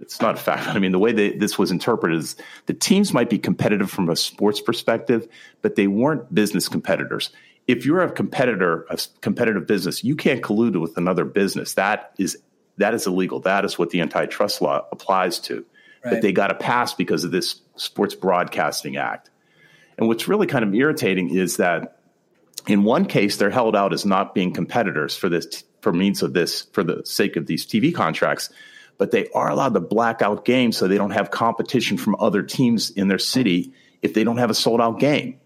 [0.00, 0.68] it's not a fact.
[0.76, 4.08] I mean, the way that this was interpreted is the teams might be competitive from
[4.08, 5.26] a sports perspective,
[5.62, 7.30] but they weren't business competitors.
[7.66, 11.74] If you're a competitor, a competitive business, you can't collude with another business.
[11.74, 12.38] That is
[12.78, 13.40] that is illegal.
[13.40, 15.64] That is what the antitrust law applies to.
[16.04, 16.12] Right.
[16.12, 19.30] But they got a pass because of this Sports Broadcasting Act.
[19.98, 21.98] And what's really kind of irritating is that
[22.66, 26.32] in one case, they're held out as not being competitors for this, for means of
[26.32, 28.50] this, for the sake of these TV contracts,
[28.98, 32.42] but they are allowed to black out games so they don't have competition from other
[32.42, 35.38] teams in their city if they don't have a sold out game.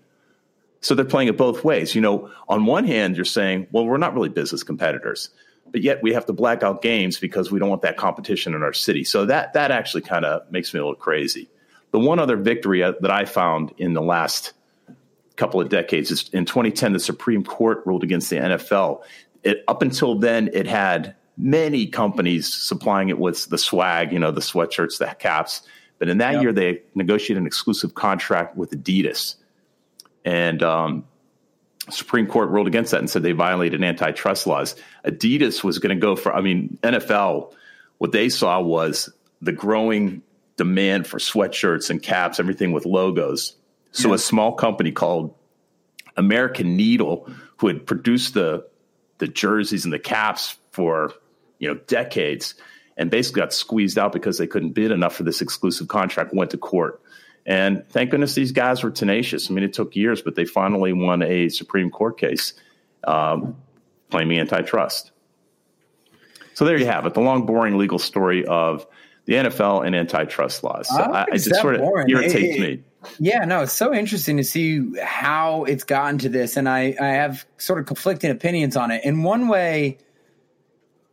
[0.81, 1.95] So they're playing it both ways.
[1.95, 5.29] You know, on one hand, you're saying, well, we're not really business competitors,
[5.71, 8.63] but yet we have to black out games because we don't want that competition in
[8.63, 9.05] our city.
[9.05, 11.51] So that that actually kind of makes me a little crazy.
[11.93, 14.53] The one other victory uh, that I found in the last
[15.37, 19.03] couple of decades is in 2010, the Supreme Court ruled against the NFL.
[19.43, 24.31] It, up until then, it had many companies supplying it with the swag, you know,
[24.31, 25.63] the sweatshirts, the caps.
[25.99, 26.43] But in that yep.
[26.43, 29.37] year, they negotiated an exclusive contract with Adidas.
[30.25, 31.05] And um,
[31.89, 34.77] Supreme Court ruled against that and said they violated antitrust laws.
[35.05, 37.53] Adidas was going to go for, I mean, NFL,
[37.99, 39.11] what they saw was
[39.41, 40.23] the growing
[40.61, 43.57] demand for sweatshirts and caps, everything with logos.
[43.93, 44.17] So yeah.
[44.17, 45.35] a small company called
[46.19, 48.67] American Needle, who had produced the
[49.17, 51.15] the jerseys and the caps for
[51.61, 52.57] you know decades,
[52.99, 56.51] and basically got squeezed out because they couldn't bid enough for this exclusive contract, went
[56.51, 57.01] to court.
[57.47, 59.51] And thank goodness these guys were tenacious.
[59.51, 62.53] I mean, it took years, but they finally won a Supreme Court case
[63.05, 63.57] um,
[64.11, 65.11] claiming antitrust.
[66.53, 68.87] So there you have it, the long, boring legal story of
[69.31, 70.89] the NFL and antitrust laws.
[70.89, 72.11] So I, I, it just sort of boring.
[72.11, 72.83] irritates it, it, me.
[73.21, 77.07] Yeah, no, it's so interesting to see how it's gotten to this, and I, I
[77.07, 79.05] have sort of conflicting opinions on it.
[79.05, 79.99] In one way,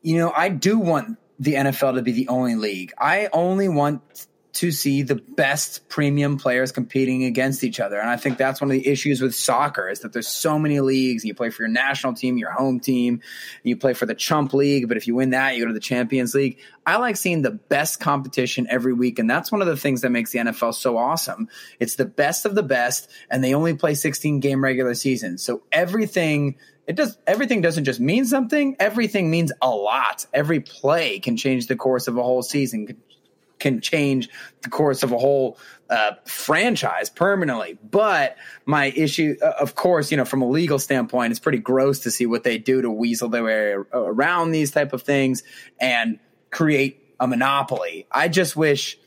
[0.02, 2.92] you know, I do want the NFL to be the only league.
[2.98, 8.00] I only want to see the best premium players competing against each other.
[8.00, 10.80] And I think that's one of the issues with soccer is that there's so many
[10.80, 13.22] leagues you play for your national team, your home team,
[13.64, 15.80] you play for the chump league, but if you win that, you go to the
[15.80, 16.60] Champions League.
[16.86, 20.10] I like seeing the best competition every week and that's one of the things that
[20.10, 21.50] makes the NFL so awesome.
[21.80, 25.38] It's the best of the best and they only play 16 game regular season.
[25.38, 26.56] So everything
[26.88, 31.68] it does everything doesn't just mean something everything means a lot every play can change
[31.68, 32.98] the course of a whole season can
[33.82, 34.30] change
[34.62, 35.58] the course of a whole
[35.90, 37.78] uh, franchise permanently.
[37.90, 42.00] But my issue, uh, of course, you know, from a legal standpoint, it's pretty gross
[42.02, 45.44] to see what they do to weasel their way around these type of things
[45.80, 46.20] and
[46.52, 48.08] create a monopoly.
[48.12, 48.98] I just wish,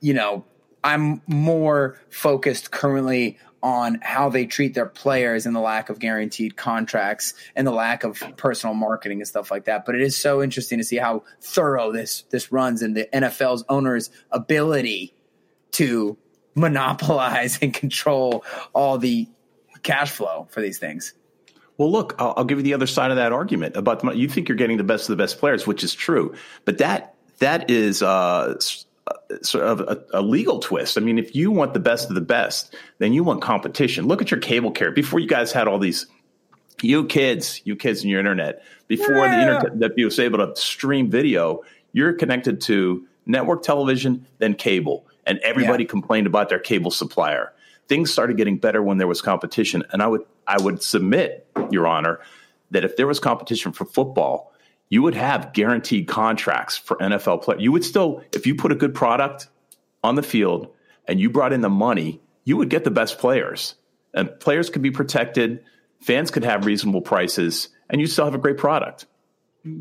[0.00, 0.44] you know,
[0.82, 6.56] I'm more focused currently on how they treat their players and the lack of guaranteed
[6.56, 9.84] contracts and the lack of personal marketing and stuff like that.
[9.84, 13.64] But it is so interesting to see how thorough this this runs and the NFL's
[13.68, 15.14] owners' ability
[15.72, 16.16] to
[16.54, 19.28] monopolize and control all the
[19.82, 21.14] cash flow for these things.
[21.78, 24.28] Well, look, I'll, I'll, give you the other side of that argument about the, you
[24.28, 26.34] think you're getting the best of the best players, which is true,
[26.64, 28.58] but that that is uh,
[29.42, 30.96] sort of a, a, legal twist.
[30.96, 34.06] I mean, if you want the best of the best, then you want competition.
[34.06, 34.90] Look at your cable care.
[34.90, 36.06] Before you guys had all these,
[36.82, 39.36] you kids, you kids in your internet, before yeah.
[39.36, 44.54] the internet that you was able to stream video, you're connected to network television, then
[44.54, 45.90] cable, and everybody yeah.
[45.90, 47.52] complained about their cable supplier.
[47.88, 51.86] Things started getting better when there was competition, and I would I would submit, Your
[51.86, 52.20] Honor,
[52.72, 54.52] that if there was competition for football
[54.88, 57.62] you would have guaranteed contracts for NFL players.
[57.62, 59.48] You would still, if you put a good product
[60.04, 60.72] on the field
[61.06, 63.74] and you brought in the money, you would get the best players.
[64.14, 65.62] And players could be protected,
[66.00, 69.06] fans could have reasonable prices, and you still have a great product.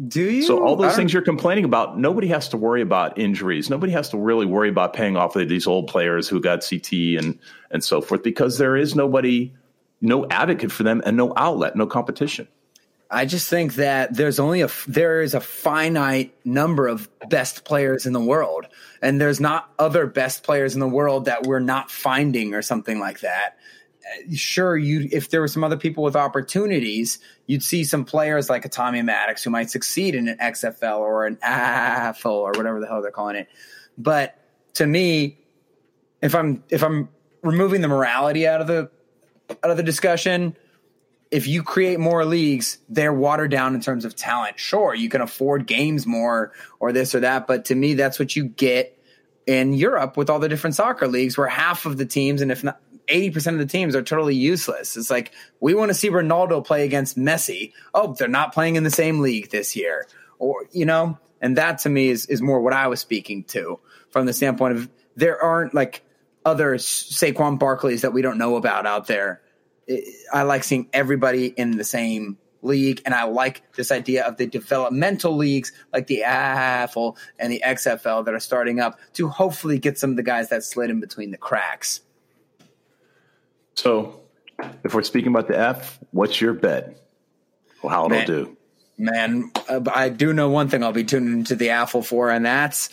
[0.07, 0.41] Do you?
[0.41, 3.69] So all those things you're complaining about, nobody has to worry about injuries.
[3.69, 7.37] Nobody has to really worry about paying off these old players who got CT and
[7.69, 9.53] and so forth because there is nobody,
[10.01, 12.47] no advocate for them and no outlet, no competition.
[13.09, 18.05] I just think that there's only a there is a finite number of best players
[18.05, 18.65] in the world,
[19.01, 22.99] and there's not other best players in the world that we're not finding or something
[22.99, 23.57] like that.
[24.03, 28.49] Eh, sure, you if there were some other people with opportunities, you'd see some players
[28.49, 32.79] like a Tommy Maddox who might succeed in an XFL or an AFL or whatever
[32.79, 33.47] the hell they're calling it.
[33.97, 34.35] But
[34.75, 35.37] to me,
[36.21, 37.09] if I'm if I'm
[37.43, 38.89] removing the morality out of the
[39.63, 40.57] out of the discussion,
[41.35, 44.57] if you create more leagues, they're watered down in terms of talent.
[44.57, 48.37] Sure, you can afford games more or this or that, but to me, that's what
[48.37, 48.97] you get
[49.45, 52.63] in Europe with all the different soccer leagues, where half of the teams, and if
[52.63, 52.79] not
[53.09, 54.95] 80% of the teams, are totally useless.
[54.95, 57.73] It's like, we want to see Ronaldo play against Messi.
[57.93, 60.07] Oh, they're not playing in the same league this year.
[60.39, 63.77] Or, you know, and that to me is, is more what I was speaking to
[64.09, 66.01] from the standpoint of there aren't like
[66.45, 69.41] other Saquon Barkleys that we don't know about out there
[70.33, 74.47] I like seeing everybody in the same league, and I like this idea of the
[74.47, 79.97] developmental leagues like the AFL and the XFL that are starting up to hopefully get
[79.97, 82.01] some of the guys that slid in between the cracks.
[83.75, 84.21] So,
[84.83, 86.97] if we're speaking about the F, what's your bet?
[87.83, 88.57] Well, how it'll do?
[88.97, 92.45] Man, uh, I do know one thing I'll be tuning into the AFL for, and
[92.45, 92.89] that's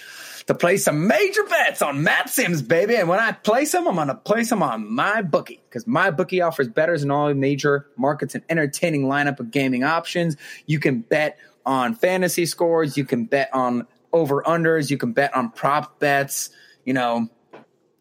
[0.47, 2.97] to play some major bets on Matt Simms, baby.
[2.97, 6.11] And when I place them, I'm going to place them on my bookie because my
[6.11, 10.37] bookie offers betters in all major markets and entertaining lineup of gaming options.
[10.67, 12.97] You can bet on fantasy scores.
[12.97, 14.91] You can bet on over unders.
[14.91, 16.51] You can bet on prop bets.
[16.85, 17.29] You know,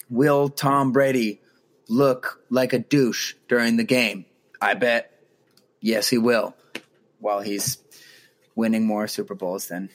[0.09, 1.41] will Tom Brady
[1.87, 4.25] look like a douche during the game?
[4.59, 5.11] I bet
[5.79, 6.55] yes, he will.
[7.19, 7.77] While he's
[8.55, 9.89] winning more Super Bowls than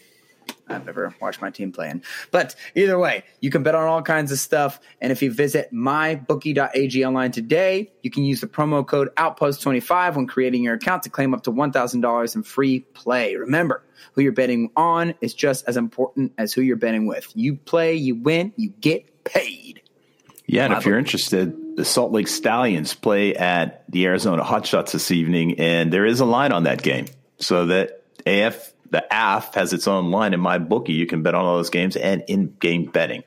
[0.69, 2.03] I've never watched my team playing.
[2.31, 4.81] But either way, you can bet on all kinds of stuff.
[5.01, 10.27] And if you visit mybookie.ag online today, you can use the promo code Outpost25 when
[10.27, 13.37] creating your account to claim up to $1,000 in free play.
[13.37, 17.31] Remember, who you're betting on is just as important as who you're betting with.
[17.35, 19.83] You play, you win, you get paid.
[20.47, 25.11] Yeah, and if you're interested, the Salt Lake Stallions play at the Arizona Hotshots this
[25.11, 27.07] evening, and there is a line on that game.
[27.39, 30.93] So that AF the AF has its own line in my bookie.
[30.93, 33.25] You can bet on all those games and in-game betting.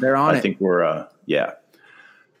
[0.00, 0.40] They're on I it.
[0.42, 1.52] think we're uh, yeah.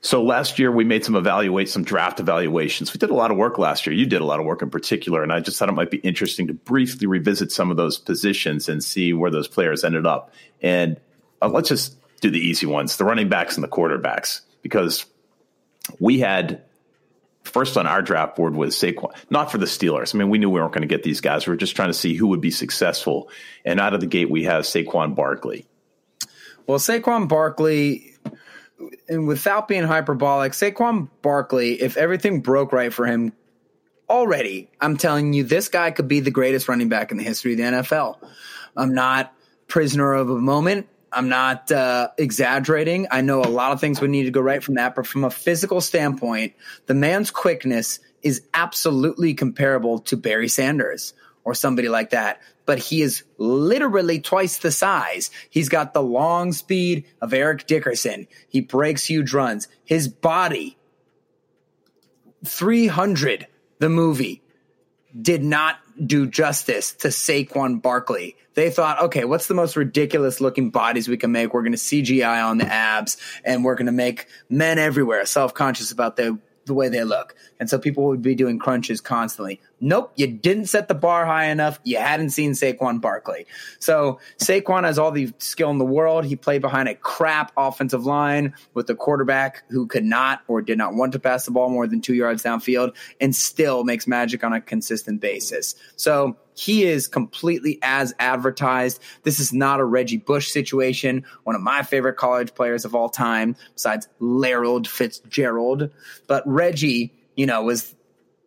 [0.02, 2.92] So last year we made some evaluate some draft evaluations.
[2.92, 3.96] We did a lot of work last year.
[3.96, 5.98] You did a lot of work in particular, and I just thought it might be
[5.98, 10.32] interesting to briefly revisit some of those positions and see where those players ended up.
[10.62, 11.00] And
[11.42, 15.06] uh, let's just do the easy ones: the running backs and the quarterbacks, because
[15.98, 16.62] we had
[17.46, 20.14] first on our draft board was Saquon, not for the Steelers.
[20.14, 21.46] I mean, we knew we weren't going to get these guys.
[21.46, 23.30] We were just trying to see who would be successful.
[23.64, 25.66] And out of the gate, we have Saquon Barkley.
[26.66, 28.14] Well, Saquon Barkley,
[29.08, 33.32] and without being hyperbolic, Saquon Barkley, if everything broke right for him
[34.10, 37.52] already, I'm telling you, this guy could be the greatest running back in the history
[37.52, 38.18] of the NFL.
[38.76, 39.32] I'm not
[39.68, 40.88] prisoner of a moment.
[41.16, 43.06] I'm not uh, exaggerating.
[43.10, 45.24] I know a lot of things would need to go right from that, but from
[45.24, 46.52] a physical standpoint,
[46.84, 52.42] the man's quickness is absolutely comparable to Barry Sanders or somebody like that.
[52.66, 55.30] But he is literally twice the size.
[55.48, 58.28] He's got the long speed of Eric Dickerson.
[58.50, 59.68] He breaks huge runs.
[59.86, 60.76] His body,
[62.44, 63.46] 300,
[63.78, 64.42] the movie,
[65.20, 68.36] did not do justice to Saquon Barkley.
[68.54, 71.52] They thought, okay, what's the most ridiculous looking bodies we can make?
[71.52, 75.54] We're going to CGI on the abs and we're going to make men everywhere self
[75.54, 77.34] conscious about the, the way they look.
[77.60, 79.60] And so people would be doing crunches constantly.
[79.78, 81.78] Nope, you didn't set the bar high enough.
[81.84, 83.46] You hadn't seen Saquon Barkley.
[83.78, 86.24] So Saquon has all the skill in the world.
[86.24, 90.78] He played behind a crap offensive line with a quarterback who could not or did
[90.78, 94.42] not want to pass the ball more than two yards downfield and still makes magic
[94.42, 95.74] on a consistent basis.
[95.96, 99.02] So he is completely as advertised.
[99.24, 103.10] This is not a Reggie Bush situation, one of my favorite college players of all
[103.10, 105.90] time, besides Larry Fitzgerald.
[106.26, 107.94] But Reggie, you know, was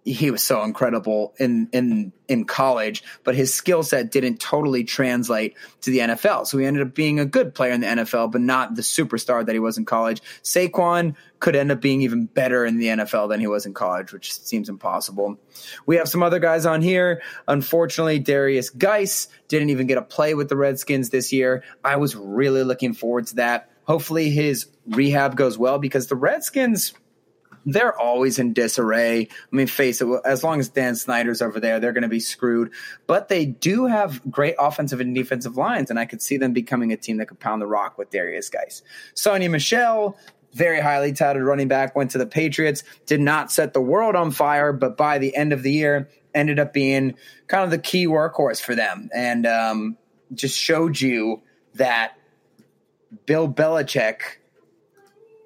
[0.06, 5.56] he was so incredible in in in college, but his skill set didn't totally translate
[5.82, 6.48] to the NFL.
[6.48, 9.46] So he ended up being a good player in the NFL, but not the superstar
[9.46, 10.22] that he was in college.
[10.44, 14.14] Saquon could end up being even better in the NFL than he was in college,
[14.14, 15.38] which seems impossible.
[15.86, 17.22] We have some other guys on here.
[17.48, 21.64] Unfortunately, Darius Guice didn't even get a play with the Redskins this year.
[21.84, 23.70] I was really looking forward to that.
[23.84, 26.94] Hopefully his rehab goes well because the Redskins
[27.66, 29.22] they're always in disarray.
[29.22, 32.20] I mean, face it, as long as Dan Snyder's over there, they're going to be
[32.20, 32.72] screwed.
[33.08, 36.92] But they do have great offensive and defensive lines, and I could see them becoming
[36.92, 38.82] a team that could pound the rock with Darius Guice.
[39.16, 40.18] Sony Michel,
[40.54, 44.32] very highly touted running back, went to the Patriots, did not set the world on
[44.32, 47.16] fire, but by the end of the year, ended up being
[47.48, 49.98] kind of the key workhorse for them and um,
[50.34, 51.42] just showed you
[51.76, 52.14] that
[53.26, 54.22] Bill Belichick–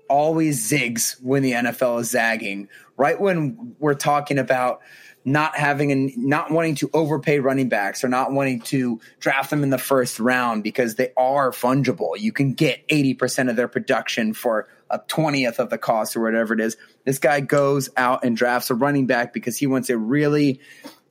[0.10, 2.70] always zigs when the NFL is zagging.
[2.98, 4.82] Right when we're talking about
[5.26, 9.64] not having and not wanting to overpay running backs or not wanting to draft them
[9.64, 12.20] in the first round because they are fungible.
[12.20, 16.54] You can get 80% of their production for a 20th of the cost or whatever
[16.54, 16.76] it is.
[17.06, 20.60] This guy goes out and drafts a running back because he wants a really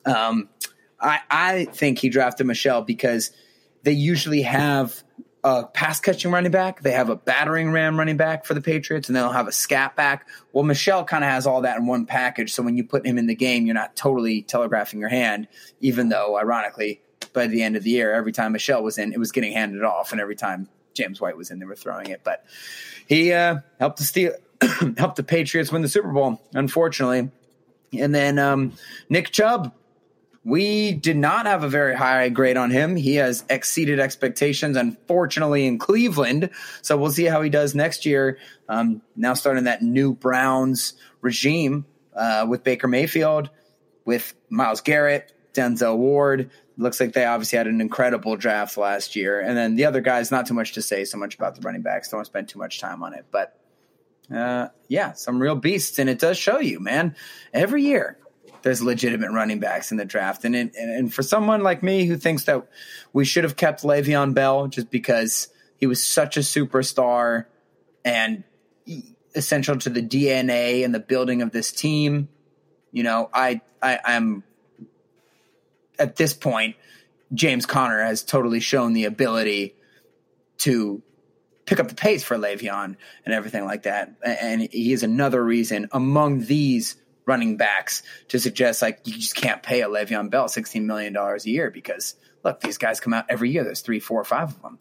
[0.05, 0.49] um,
[0.99, 3.31] I, I think he drafted Michel because
[3.83, 5.03] they usually have
[5.43, 6.81] a pass catching running back.
[6.81, 9.95] They have a battering ram running back for the Patriots, and they'll have a scat
[9.95, 10.27] back.
[10.53, 12.53] Well, Michel kind of has all that in one package.
[12.53, 15.47] So when you put him in the game, you're not totally telegraphing your hand,
[15.81, 17.01] even though, ironically,
[17.33, 19.83] by the end of the year, every time Michel was in, it was getting handed
[19.83, 22.21] off, and every time James White was in, they were throwing it.
[22.23, 22.45] But
[23.07, 24.33] he uh, helped the steal,
[24.97, 27.29] helped the Patriots win the Super Bowl, unfortunately.
[27.93, 28.73] And then um,
[29.09, 29.73] Nick Chubb
[30.45, 32.95] we did not have a very high grade on him.
[32.95, 36.49] He has exceeded expectations, unfortunately, in Cleveland.
[36.81, 38.37] So we'll see how he does next year.
[38.67, 43.49] Um, now starting that new Browns regime uh, with Baker Mayfield,
[44.03, 46.51] with Myles Garrett, Denzel Ward.
[46.77, 49.39] Looks like they obviously had an incredible draft last year.
[49.39, 51.83] And then the other guys, not too much to say so much about the running
[51.83, 52.09] backs.
[52.09, 53.25] Don't spend too much time on it.
[53.31, 53.57] But
[54.33, 55.99] uh, yeah, some real beasts.
[55.99, 57.15] And it does show you, man,
[57.53, 58.17] every year
[58.63, 60.45] there's legitimate running backs in the draft.
[60.45, 62.65] And, it, and for someone like me who thinks that
[63.11, 67.45] we should have kept Le'Veon Bell just because he was such a superstar
[68.03, 68.43] and
[69.35, 72.29] essential to the DNA and the building of this team,
[72.91, 74.43] you know, I, I I'm
[75.99, 76.75] at this point
[77.33, 79.75] James Conner has totally shown the ability
[80.59, 81.01] to
[81.65, 82.95] pick up the pace for Le'Veon
[83.25, 84.13] and everything like that.
[84.23, 86.95] And he is another reason among these
[87.25, 91.37] running backs to suggest like you just can't pay a Le'Veon Bell $16 million a
[91.43, 93.63] year because look, these guys come out every year.
[93.63, 94.77] There's three, four, five of them.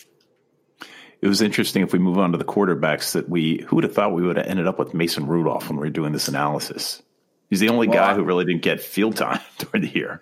[1.20, 3.94] It was interesting if we move on to the quarterbacks that we, who would have
[3.94, 7.00] thought we would have ended up with Mason Rudolph when we were doing this analysis?
[7.48, 10.20] He's the only well, guy who really didn't get field time during the year.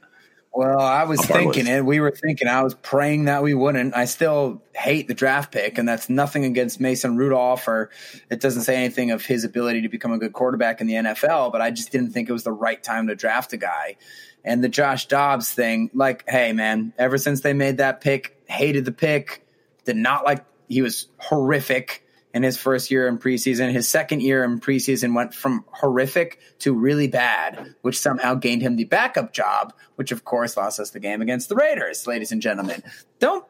[0.53, 1.85] Well, I was thinking it.
[1.85, 2.49] We were thinking.
[2.49, 3.97] I was praying that we wouldn't.
[3.97, 7.91] I still hate the draft pick, and that's nothing against Mason Rudolph, or
[8.31, 11.53] it doesn't say anything of his ability to become a good quarterback in the NFL.
[11.53, 13.97] But I just didn't think it was the right time to draft a guy.
[14.45, 18.85] And the Josh Dobbs thing, like, hey man, ever since they made that pick, hated
[18.85, 19.47] the pick.
[19.85, 20.45] Did not like.
[20.69, 23.73] He was horrific in his first year in preseason.
[23.73, 28.77] His second year in preseason went from horrific to really bad, which somehow gained him
[28.77, 32.41] the backup job, which of course lost us the game against the Raiders, ladies and
[32.41, 32.83] gentlemen.
[33.19, 33.45] Don't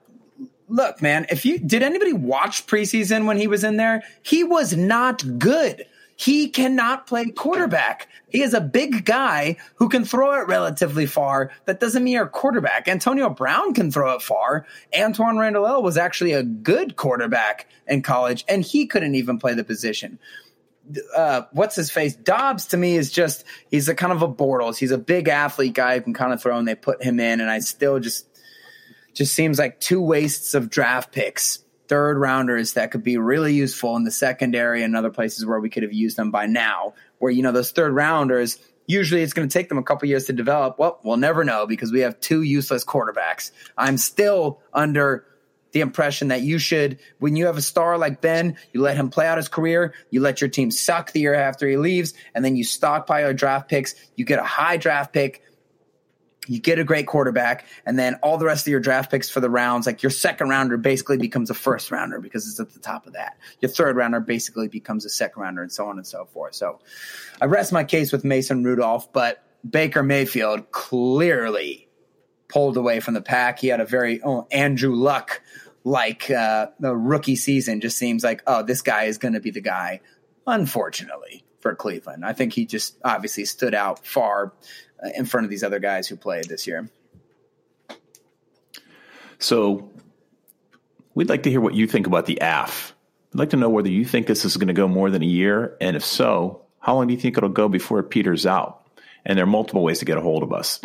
[0.69, 4.03] look, man, if you did anybody watch preseason when he was in there?
[4.23, 5.85] He was not good.
[6.21, 8.07] He cannot play quarterback.
[8.29, 11.51] He is a big guy who can throw it relatively far.
[11.65, 12.89] That doesn't mean you're a quarterback.
[12.89, 14.67] Antonio Brown can throw it far.
[14.93, 19.65] Antwaan Randle was actually a good quarterback in college, and he couldn't even play the
[19.65, 20.19] position.
[21.17, 22.17] Uh, what's his face?
[22.17, 24.77] Dobbs to me is just he's a kind of a Bortles.
[24.77, 27.41] He's a big athlete guy who can kind of throw, and they put him in,
[27.41, 28.27] and I still just
[29.15, 31.61] just seems like two wastes of draft picks
[31.91, 35.69] third rounders that could be really useful in the secondary and other places where we
[35.69, 36.95] could have used them by now.
[37.19, 40.27] Where, you know, those third rounders, usually it's going to take them a couple years
[40.27, 40.79] to develop.
[40.79, 43.51] Well, we'll never know because we have two useless quarterbacks.
[43.77, 45.27] I'm still under
[45.73, 49.11] the impression that you should, when you have a star like Ben, you let him
[49.11, 52.45] play out his career, you let your team suck the year after he leaves, and
[52.45, 53.95] then you stockpile your draft picks.
[54.17, 55.43] You get a high draft pick
[56.47, 59.41] you get a great quarterback, and then all the rest of your draft picks for
[59.41, 62.81] the rounds, like your second rounder basically becomes a first rounder because it's at the
[62.81, 63.37] top of that.
[63.61, 66.55] Your third rounder basically becomes a second rounder, and so on and so forth.
[66.55, 66.81] So
[67.41, 71.89] I rest my case with Mason Rudolph, but Baker Mayfield clearly
[72.49, 73.59] pulled away from the pack.
[73.59, 75.43] He had a very oh, Andrew Luck
[75.85, 77.81] like uh, the rookie season.
[77.81, 80.01] Just seems like oh, this guy is going to be the guy.
[80.47, 84.53] Unfortunately for Cleveland, I think he just obviously stood out far
[85.03, 86.89] Uh, in front of these other guys who played this year.
[89.39, 89.91] So
[91.15, 92.95] we'd like to hear what you think about the AF.
[93.33, 95.27] I'd like to know whether you think this is going to go more than a
[95.27, 98.87] year, and if so, how long do you think it'll go before it peters out?
[99.25, 100.81] And there are multiple ways to get a hold of us.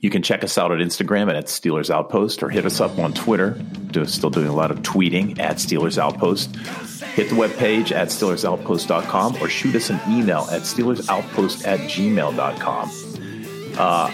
[0.00, 3.12] You can check us out at Instagram at Steelers Outpost or hit us up on
[3.12, 3.50] Twitter.
[3.50, 6.56] Do, still doing a lot of tweeting at Steelers Outpost.
[7.14, 13.11] Hit the webpage at SteelersOutpost.com or shoot us an email at SteelersOutpost at gmail.com.
[13.76, 14.10] Uh,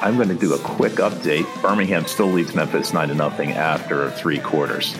[0.00, 1.46] I'm going to do a quick update.
[1.62, 4.94] Birmingham still leads Memphis 9 to nothing after three quarters.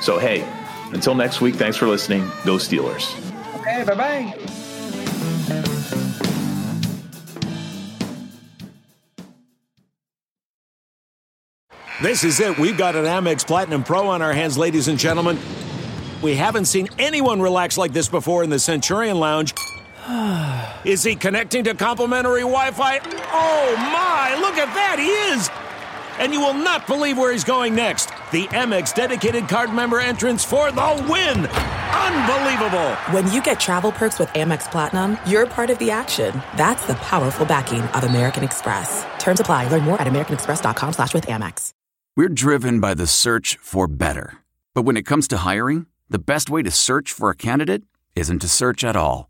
[0.00, 0.48] So, hey,
[0.92, 2.22] until next week, thanks for listening.
[2.44, 3.14] Go Steelers.
[3.60, 4.36] Okay, bye bye.
[12.02, 12.58] This is it.
[12.58, 15.38] We've got an Amex Platinum Pro on our hands, ladies and gentlemen.
[16.22, 19.52] We haven't seen anyone relax like this before in the Centurion Lounge.
[20.84, 22.98] Is he connecting to complimentary Wi Fi?
[23.32, 25.50] Oh my, look at that, he is!
[26.18, 28.06] And you will not believe where he's going next.
[28.30, 31.46] The Amex dedicated card member entrance for the win!
[31.46, 32.94] Unbelievable!
[33.12, 36.42] When you get travel perks with Amex Platinum, you're part of the action.
[36.56, 39.04] That's the powerful backing of American Express.
[39.18, 39.68] Terms apply.
[39.68, 41.72] Learn more at americanexpress.com slash with Amex.
[42.16, 44.38] We're driven by the search for better.
[44.74, 47.82] But when it comes to hiring, the best way to search for a candidate
[48.14, 49.29] isn't to search at all.